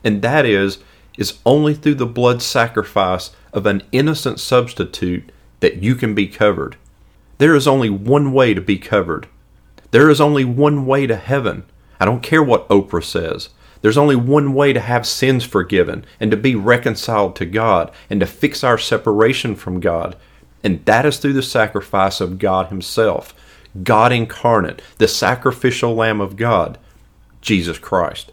And 0.03 0.21
that 0.21 0.45
is, 0.45 0.79
is 1.17 1.39
only 1.45 1.73
through 1.73 1.95
the 1.95 2.05
blood 2.05 2.41
sacrifice 2.41 3.31
of 3.53 3.65
an 3.65 3.83
innocent 3.91 4.39
substitute 4.39 5.31
that 5.59 5.83
you 5.83 5.95
can 5.95 6.15
be 6.15 6.27
covered. 6.27 6.77
There 7.37 7.55
is 7.55 7.67
only 7.67 7.89
one 7.89 8.33
way 8.33 8.53
to 8.53 8.61
be 8.61 8.77
covered. 8.77 9.27
There 9.91 10.09
is 10.09 10.21
only 10.21 10.45
one 10.45 10.85
way 10.85 11.05
to 11.07 11.15
heaven. 11.15 11.63
I 11.99 12.05
don't 12.05 12.23
care 12.23 12.43
what 12.43 12.67
Oprah 12.69 13.03
says. 13.03 13.49
There's 13.81 13.97
only 13.97 14.15
one 14.15 14.53
way 14.53 14.73
to 14.73 14.79
have 14.79 15.07
sins 15.07 15.43
forgiven 15.43 16.05
and 16.19 16.31
to 16.31 16.37
be 16.37 16.55
reconciled 16.55 17.35
to 17.37 17.45
God 17.45 17.91
and 18.09 18.19
to 18.19 18.25
fix 18.25 18.63
our 18.63 18.77
separation 18.77 19.55
from 19.55 19.79
God. 19.79 20.15
And 20.63 20.83
that 20.85 21.05
is 21.05 21.17
through 21.17 21.33
the 21.33 21.43
sacrifice 21.43 22.21
of 22.21 22.39
God 22.39 22.67
Himself, 22.67 23.33
God 23.83 24.11
incarnate, 24.11 24.81
the 24.97 25.07
sacrificial 25.07 25.95
Lamb 25.95 26.21
of 26.21 26.35
God, 26.35 26.77
Jesus 27.41 27.79
Christ. 27.79 28.31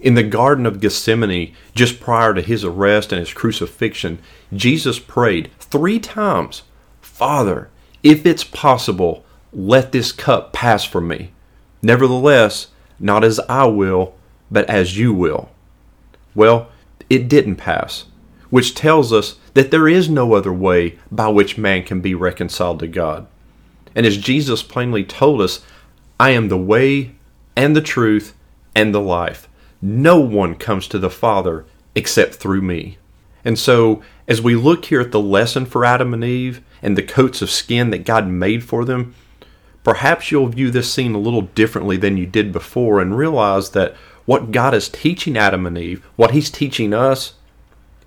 In 0.00 0.14
the 0.14 0.22
Garden 0.22 0.64
of 0.64 0.80
Gethsemane, 0.80 1.54
just 1.74 2.00
prior 2.00 2.32
to 2.32 2.40
his 2.40 2.64
arrest 2.64 3.12
and 3.12 3.20
his 3.20 3.34
crucifixion, 3.34 4.18
Jesus 4.52 4.98
prayed 4.98 5.50
three 5.58 5.98
times 5.98 6.62
Father, 7.02 7.68
if 8.02 8.24
it's 8.24 8.44
possible, 8.44 9.26
let 9.52 9.92
this 9.92 10.10
cup 10.10 10.54
pass 10.54 10.84
from 10.84 11.06
me. 11.06 11.32
Nevertheless, 11.82 12.68
not 12.98 13.24
as 13.24 13.38
I 13.40 13.66
will, 13.66 14.14
but 14.50 14.68
as 14.70 14.96
you 14.96 15.12
will. 15.12 15.50
Well, 16.34 16.70
it 17.10 17.28
didn't 17.28 17.56
pass, 17.56 18.06
which 18.48 18.74
tells 18.74 19.12
us 19.12 19.36
that 19.54 19.70
there 19.70 19.88
is 19.88 20.08
no 20.08 20.34
other 20.34 20.52
way 20.52 20.98
by 21.10 21.28
which 21.28 21.58
man 21.58 21.82
can 21.82 22.00
be 22.00 22.14
reconciled 22.14 22.78
to 22.80 22.86
God. 22.86 23.26
And 23.94 24.06
as 24.06 24.16
Jesus 24.16 24.62
plainly 24.62 25.04
told 25.04 25.40
us, 25.40 25.64
I 26.18 26.30
am 26.30 26.48
the 26.48 26.58
way 26.58 27.12
and 27.56 27.74
the 27.74 27.80
truth 27.80 28.34
and 28.74 28.94
the 28.94 29.00
life. 29.00 29.48
No 29.82 30.20
one 30.20 30.54
comes 30.54 30.86
to 30.88 30.98
the 30.98 31.10
Father 31.10 31.64
except 31.94 32.34
through 32.34 32.62
me. 32.62 32.98
And 33.44 33.58
so, 33.58 34.02
as 34.28 34.42
we 34.42 34.54
look 34.54 34.84
here 34.84 35.00
at 35.00 35.12
the 35.12 35.20
lesson 35.20 35.64
for 35.64 35.84
Adam 35.84 36.12
and 36.12 36.22
Eve 36.22 36.62
and 36.82 36.96
the 36.96 37.02
coats 37.02 37.42
of 37.42 37.50
skin 37.50 37.90
that 37.90 38.04
God 38.04 38.28
made 38.28 38.62
for 38.62 38.84
them, 38.84 39.14
perhaps 39.82 40.30
you'll 40.30 40.48
view 40.48 40.70
this 40.70 40.92
scene 40.92 41.14
a 41.14 41.18
little 41.18 41.42
differently 41.42 41.96
than 41.96 42.16
you 42.16 42.26
did 42.26 42.52
before 42.52 43.00
and 43.00 43.16
realize 43.16 43.70
that 43.70 43.94
what 44.26 44.52
God 44.52 44.74
is 44.74 44.88
teaching 44.88 45.36
Adam 45.36 45.66
and 45.66 45.78
Eve, 45.78 46.04
what 46.16 46.32
He's 46.32 46.50
teaching 46.50 46.92
us, 46.92 47.34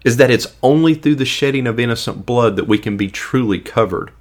is 0.03 0.17
that 0.17 0.31
it's 0.31 0.55
only 0.61 0.93
through 0.93 1.15
the 1.15 1.25
shedding 1.25 1.67
of 1.67 1.79
innocent 1.79 2.25
blood 2.25 2.55
that 2.55 2.67
we 2.67 2.77
can 2.77 2.97
be 2.97 3.09
truly 3.09 3.59
covered. 3.59 4.11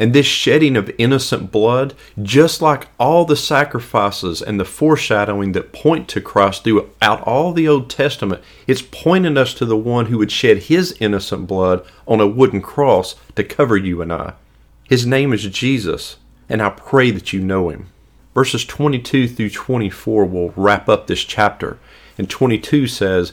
And 0.00 0.12
this 0.12 0.26
shedding 0.26 0.76
of 0.76 0.90
innocent 0.96 1.50
blood, 1.50 1.92
just 2.22 2.62
like 2.62 2.86
all 3.00 3.24
the 3.24 3.34
sacrifices 3.34 4.40
and 4.40 4.60
the 4.60 4.64
foreshadowing 4.64 5.52
that 5.52 5.72
point 5.72 6.06
to 6.10 6.20
Christ 6.20 6.62
throughout 6.62 7.20
all 7.22 7.52
the 7.52 7.66
Old 7.66 7.90
Testament, 7.90 8.40
it's 8.68 8.80
pointing 8.80 9.36
us 9.36 9.52
to 9.54 9.64
the 9.64 9.76
one 9.76 10.06
who 10.06 10.18
would 10.18 10.30
shed 10.30 10.58
his 10.64 10.96
innocent 11.00 11.48
blood 11.48 11.84
on 12.06 12.20
a 12.20 12.28
wooden 12.28 12.62
cross 12.62 13.16
to 13.34 13.42
cover 13.42 13.76
you 13.76 14.00
and 14.00 14.12
I. 14.12 14.34
His 14.84 15.04
name 15.04 15.32
is 15.32 15.42
Jesus, 15.46 16.16
and 16.48 16.62
I 16.62 16.70
pray 16.70 17.10
that 17.10 17.32
you 17.32 17.40
know 17.40 17.68
him. 17.68 17.88
Verses 18.34 18.64
22 18.64 19.26
through 19.26 19.50
24 19.50 20.24
will 20.26 20.52
wrap 20.54 20.88
up 20.88 21.08
this 21.08 21.24
chapter. 21.24 21.76
And 22.16 22.30
22 22.30 22.86
says, 22.86 23.32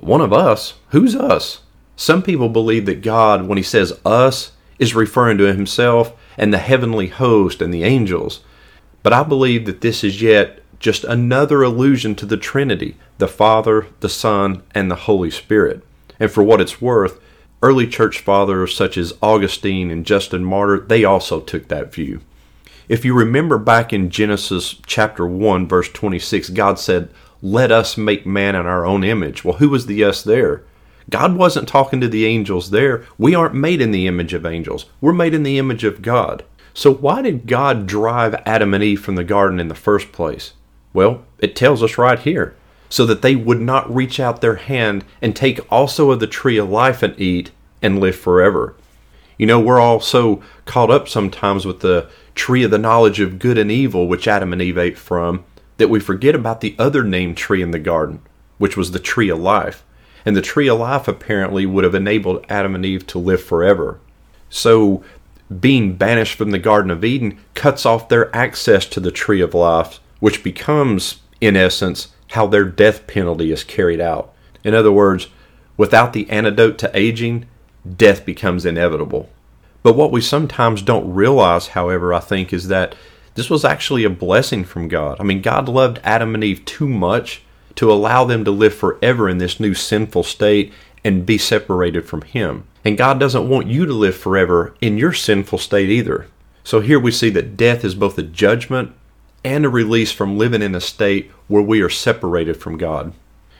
One 0.00 0.20
of 0.20 0.32
us? 0.32 0.74
Who's 0.90 1.14
us? 1.14 1.62
Some 1.96 2.22
people 2.22 2.48
believe 2.48 2.86
that 2.86 3.02
God, 3.02 3.46
when 3.46 3.58
he 3.58 3.64
says 3.64 3.98
us, 4.04 4.52
is 4.78 4.94
referring 4.94 5.38
to 5.38 5.52
himself 5.52 6.12
and 6.36 6.52
the 6.52 6.58
heavenly 6.58 7.08
host 7.08 7.60
and 7.60 7.74
the 7.74 7.82
angels. 7.84 8.40
But 9.02 9.12
I 9.12 9.22
believe 9.22 9.66
that 9.66 9.80
this 9.80 10.04
is 10.04 10.22
yet 10.22 10.60
just 10.78 11.04
another 11.04 11.62
allusion 11.62 12.14
to 12.16 12.26
the 12.26 12.36
Trinity 12.36 12.96
the 13.18 13.26
Father, 13.28 13.88
the 13.98 14.08
Son, 14.08 14.62
and 14.72 14.88
the 14.88 14.94
Holy 14.94 15.30
Spirit. 15.30 15.82
And 16.20 16.30
for 16.30 16.44
what 16.44 16.60
it's 16.60 16.80
worth, 16.80 17.20
early 17.62 17.88
church 17.88 18.20
fathers 18.20 18.76
such 18.76 18.96
as 18.96 19.12
Augustine 19.20 19.90
and 19.90 20.06
Justin 20.06 20.44
Martyr, 20.44 20.78
they 20.78 21.04
also 21.04 21.40
took 21.40 21.66
that 21.66 21.92
view. 21.92 22.20
If 22.88 23.04
you 23.04 23.12
remember 23.12 23.58
back 23.58 23.92
in 23.92 24.08
Genesis 24.08 24.76
chapter 24.86 25.26
1 25.26 25.66
verse 25.66 25.88
26, 25.90 26.50
God 26.50 26.78
said, 26.78 27.10
"Let 27.42 27.70
us 27.70 27.96
make 27.96 28.26
man 28.26 28.54
in 28.54 28.66
our 28.66 28.84
own 28.84 29.04
image." 29.04 29.44
Well, 29.44 29.58
who 29.58 29.68
was 29.68 29.86
the 29.86 30.04
us 30.04 30.22
there? 30.22 30.62
God 31.10 31.36
wasn't 31.36 31.68
talking 31.68 32.00
to 32.00 32.08
the 32.08 32.26
angels 32.26 32.70
there. 32.70 33.04
We 33.16 33.34
aren't 33.34 33.54
made 33.54 33.80
in 33.80 33.92
the 33.92 34.06
image 34.06 34.34
of 34.34 34.44
angels. 34.44 34.86
We're 35.00 35.12
made 35.12 35.34
in 35.34 35.42
the 35.42 35.58
image 35.58 35.84
of 35.84 36.02
God. 36.02 36.44
So 36.74 36.92
why 36.92 37.22
did 37.22 37.46
God 37.46 37.86
drive 37.86 38.34
Adam 38.44 38.74
and 38.74 38.84
Eve 38.84 39.00
from 39.00 39.14
the 39.14 39.24
garden 39.24 39.58
in 39.58 39.68
the 39.68 39.74
first 39.74 40.12
place? 40.12 40.52
Well, 40.92 41.22
it 41.38 41.56
tells 41.56 41.82
us 41.82 41.96
right 41.96 42.18
here. 42.18 42.54
so 42.88 43.04
that 43.06 43.22
they 43.22 43.36
would 43.36 43.60
not 43.60 43.92
reach 43.94 44.18
out 44.18 44.40
their 44.40 44.56
hand 44.56 45.04
and 45.20 45.34
take 45.34 45.60
also 45.70 46.10
of 46.10 46.20
the 46.20 46.26
tree 46.26 46.56
of 46.56 46.68
life 46.68 47.02
and 47.02 47.18
eat 47.20 47.50
and 47.82 48.00
live 48.00 48.16
forever. 48.16 48.74
You 49.36 49.46
know, 49.46 49.60
we're 49.60 49.80
all 49.80 50.00
so 50.00 50.42
caught 50.64 50.90
up 50.90 51.08
sometimes 51.08 51.64
with 51.64 51.80
the 51.80 52.08
tree 52.34 52.64
of 52.64 52.70
the 52.70 52.78
knowledge 52.78 53.20
of 53.20 53.38
good 53.38 53.58
and 53.58 53.70
evil, 53.70 54.08
which 54.08 54.26
Adam 54.26 54.52
and 54.52 54.62
Eve 54.62 54.78
ate 54.78 54.98
from, 54.98 55.44
that 55.78 55.88
we 55.88 55.98
forget 55.98 56.34
about 56.34 56.60
the 56.60 56.76
other 56.78 57.02
named 57.02 57.36
tree 57.36 57.62
in 57.62 57.70
the 57.70 57.78
garden, 57.78 58.20
which 58.58 58.76
was 58.76 58.90
the 58.90 58.98
tree 58.98 59.30
of 59.30 59.38
life. 59.38 59.84
And 60.24 60.36
the 60.36 60.42
tree 60.42 60.68
of 60.68 60.78
life 60.78 61.08
apparently 61.08 61.64
would 61.64 61.84
have 61.84 61.94
enabled 61.94 62.44
Adam 62.48 62.74
and 62.74 62.84
Eve 62.84 63.06
to 63.08 63.18
live 63.18 63.42
forever. 63.42 63.98
So, 64.50 65.02
being 65.60 65.96
banished 65.96 66.36
from 66.36 66.50
the 66.50 66.58
Garden 66.58 66.90
of 66.90 67.04
Eden 67.04 67.38
cuts 67.54 67.86
off 67.86 68.08
their 68.08 68.34
access 68.36 68.84
to 68.86 69.00
the 69.00 69.10
tree 69.10 69.40
of 69.40 69.54
life, 69.54 69.98
which 70.20 70.44
becomes, 70.44 71.20
in 71.40 71.56
essence, 71.56 72.08
how 72.32 72.46
their 72.46 72.64
death 72.64 73.06
penalty 73.06 73.50
is 73.50 73.64
carried 73.64 74.00
out. 74.00 74.34
In 74.62 74.74
other 74.74 74.92
words, 74.92 75.28
without 75.78 76.12
the 76.12 76.28
antidote 76.28 76.76
to 76.78 76.90
aging, 76.94 77.46
death 77.96 78.26
becomes 78.26 78.66
inevitable. 78.66 79.30
But 79.82 79.96
what 79.96 80.12
we 80.12 80.20
sometimes 80.20 80.82
don't 80.82 81.14
realize, 81.14 81.68
however, 81.68 82.12
I 82.12 82.20
think, 82.20 82.52
is 82.52 82.68
that 82.68 82.94
this 83.34 83.50
was 83.50 83.64
actually 83.64 84.04
a 84.04 84.10
blessing 84.10 84.64
from 84.64 84.88
God. 84.88 85.18
I 85.20 85.22
mean, 85.22 85.42
God 85.42 85.68
loved 85.68 86.00
Adam 86.04 86.34
and 86.34 86.42
Eve 86.42 86.64
too 86.64 86.88
much 86.88 87.42
to 87.76 87.92
allow 87.92 88.24
them 88.24 88.44
to 88.44 88.50
live 88.50 88.74
forever 88.74 89.28
in 89.28 89.38
this 89.38 89.60
new 89.60 89.74
sinful 89.74 90.24
state 90.24 90.72
and 91.04 91.24
be 91.24 91.38
separated 91.38 92.06
from 92.06 92.22
Him. 92.22 92.64
And 92.84 92.98
God 92.98 93.20
doesn't 93.20 93.48
want 93.48 93.68
you 93.68 93.86
to 93.86 93.92
live 93.92 94.16
forever 94.16 94.74
in 94.80 94.98
your 94.98 95.12
sinful 95.12 95.58
state 95.58 95.88
either. 95.88 96.26
So 96.64 96.80
here 96.80 96.98
we 96.98 97.10
see 97.10 97.30
that 97.30 97.56
death 97.56 97.84
is 97.84 97.94
both 97.94 98.18
a 98.18 98.22
judgment 98.22 98.92
and 99.44 99.64
a 99.64 99.68
release 99.68 100.12
from 100.12 100.36
living 100.36 100.62
in 100.62 100.74
a 100.74 100.80
state 100.80 101.30
where 101.46 101.62
we 101.62 101.80
are 101.80 101.88
separated 101.88 102.56
from 102.56 102.76
God. 102.76 103.12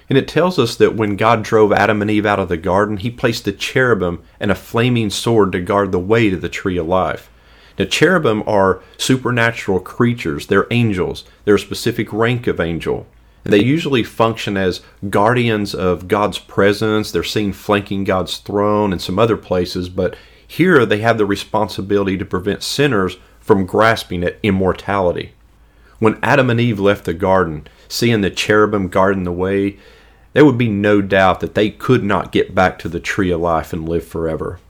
And 0.09 0.17
it 0.17 0.27
tells 0.27 0.59
us 0.59 0.77
that 0.77 0.95
when 0.95 1.17
God 1.17 1.43
drove 1.43 1.73
Adam 1.73 2.01
and 2.03 2.11
Eve 2.11 2.27
out 2.27 2.39
of 2.39 2.49
the 2.49 2.57
garden, 2.57 2.97
he 2.97 3.11
placed 3.11 3.47
a 3.47 3.53
cherubim 3.53 4.23
and 4.41 4.51
a 4.51 4.55
flaming 4.55 5.11
sword 5.11 5.53
to 5.53 5.61
guard 5.61 5.93
the 5.93 5.99
way 5.99 6.31
to 6.31 6.37
the 6.37 6.49
tree 6.49 6.79
of 6.79 6.87
life. 6.87 7.31
Now, 7.79 7.85
cherubim 7.85 8.43
are 8.47 8.83
supernatural 8.97 9.81
creatures. 9.81 10.47
They're 10.47 10.67
angels. 10.71 11.25
They're 11.45 11.55
a 11.55 11.61
specific 11.61 12.13
rank 12.13 12.47
of 12.47 12.61
angel. 12.61 13.07
And 13.45 13.53
they 13.53 13.63
usually 13.63 14.03
function 14.03 14.57
as 14.57 14.83
guardians 15.09 15.75
of 15.75 16.09
God's 16.09 16.39
presence. 16.39 17.13
They're 17.13 17.23
seen 17.23 17.53
flanking 17.53 18.05
God's 18.05 18.39
throne 18.39 18.93
and 18.93 19.01
some 19.01 19.19
other 19.19 19.37
places, 19.37 19.89
but 19.89 20.17
here 20.47 20.85
they 20.85 20.99
have 20.99 21.19
the 21.19 21.27
responsibility 21.27 22.19
to 22.19 22.25
prevent 22.25 22.63
sinners 22.63 23.17
from 23.39 23.67
grasping 23.67 24.25
at 24.25 24.39
immortality. 24.43 25.33
When 25.99 26.19
Adam 26.23 26.51
and 26.51 26.61
Eve 26.61 26.81
left 26.81 27.05
the 27.05 27.15
garden, 27.15 27.67
seeing 27.89 28.21
the 28.21 28.31
cherubim 28.31 28.89
guarding 28.89 29.25
the 29.25 29.33
way, 29.33 29.79
there 30.33 30.45
would 30.45 30.59
be 30.59 30.69
no 30.69 31.01
doubt 31.01 31.41
that 31.41 31.55
they 31.55 31.71
could 31.71 32.05
not 32.05 32.33
get 32.33 32.55
back 32.55 32.79
to 32.81 32.89
the 32.89 33.01
tree 33.01 33.31
of 33.31 33.41
life 33.41 33.73
and 33.73 33.89
live 33.89 34.07
forever. 34.07 34.61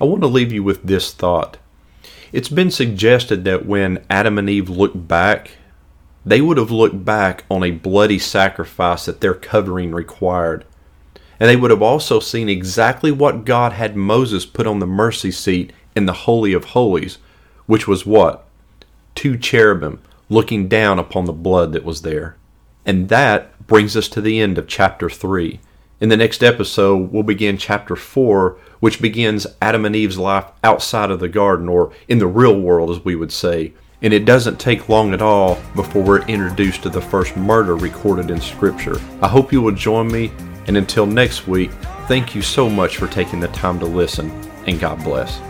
I 0.00 0.04
want 0.04 0.22
to 0.22 0.28
leave 0.28 0.52
you 0.52 0.62
with 0.62 0.82
this 0.82 1.12
thought. 1.12 1.58
It's 2.32 2.48
been 2.48 2.70
suggested 2.70 3.44
that 3.44 3.66
when 3.66 4.04
Adam 4.08 4.38
and 4.38 4.48
Eve 4.48 4.70
looked 4.70 5.06
back, 5.06 5.58
they 6.24 6.40
would 6.40 6.56
have 6.56 6.70
looked 6.70 7.04
back 7.04 7.44
on 7.50 7.62
a 7.62 7.72
bloody 7.72 8.18
sacrifice 8.18 9.04
that 9.04 9.20
their 9.20 9.34
covering 9.34 9.92
required. 9.92 10.64
And 11.38 11.48
they 11.48 11.56
would 11.56 11.70
have 11.70 11.82
also 11.82 12.20
seen 12.20 12.48
exactly 12.48 13.10
what 13.10 13.44
God 13.44 13.72
had 13.72 13.96
Moses 13.96 14.46
put 14.46 14.66
on 14.66 14.78
the 14.78 14.86
mercy 14.86 15.30
seat 15.30 15.72
in 15.94 16.06
the 16.06 16.12
Holy 16.12 16.52
of 16.52 16.66
Holies, 16.66 17.18
which 17.66 17.86
was 17.86 18.06
what? 18.06 18.46
Two 19.14 19.36
cherubim 19.36 20.00
looking 20.30 20.68
down 20.68 20.98
upon 20.98 21.26
the 21.26 21.32
blood 21.32 21.72
that 21.72 21.84
was 21.84 22.00
there. 22.00 22.36
And 22.86 23.10
that 23.10 23.66
brings 23.66 23.96
us 23.96 24.08
to 24.08 24.20
the 24.22 24.40
end 24.40 24.56
of 24.56 24.66
chapter 24.66 25.10
3. 25.10 25.60
In 26.02 26.08
the 26.08 26.16
next 26.16 26.42
episode, 26.42 27.12
we'll 27.12 27.22
begin 27.22 27.56
chapter 27.56 27.94
4, 27.94 28.58
which 28.80 29.00
begins 29.00 29.46
Adam 29.62 29.84
and 29.84 29.94
Eve's 29.94 30.18
life 30.18 30.46
outside 30.64 31.12
of 31.12 31.20
the 31.20 31.28
garden, 31.28 31.68
or 31.68 31.92
in 32.08 32.18
the 32.18 32.26
real 32.26 32.58
world, 32.58 32.90
as 32.90 33.04
we 33.04 33.14
would 33.14 33.30
say. 33.30 33.72
And 34.02 34.12
it 34.12 34.24
doesn't 34.24 34.58
take 34.58 34.88
long 34.88 35.14
at 35.14 35.22
all 35.22 35.60
before 35.76 36.02
we're 36.02 36.26
introduced 36.26 36.82
to 36.82 36.90
the 36.90 37.00
first 37.00 37.36
murder 37.36 37.76
recorded 37.76 38.32
in 38.32 38.40
Scripture. 38.40 38.96
I 39.22 39.28
hope 39.28 39.52
you 39.52 39.62
will 39.62 39.76
join 39.76 40.10
me, 40.10 40.32
and 40.66 40.76
until 40.76 41.06
next 41.06 41.46
week, 41.46 41.70
thank 42.08 42.34
you 42.34 42.42
so 42.42 42.68
much 42.68 42.96
for 42.96 43.06
taking 43.06 43.38
the 43.38 43.46
time 43.48 43.78
to 43.78 43.86
listen, 43.86 44.32
and 44.66 44.80
God 44.80 45.04
bless. 45.04 45.40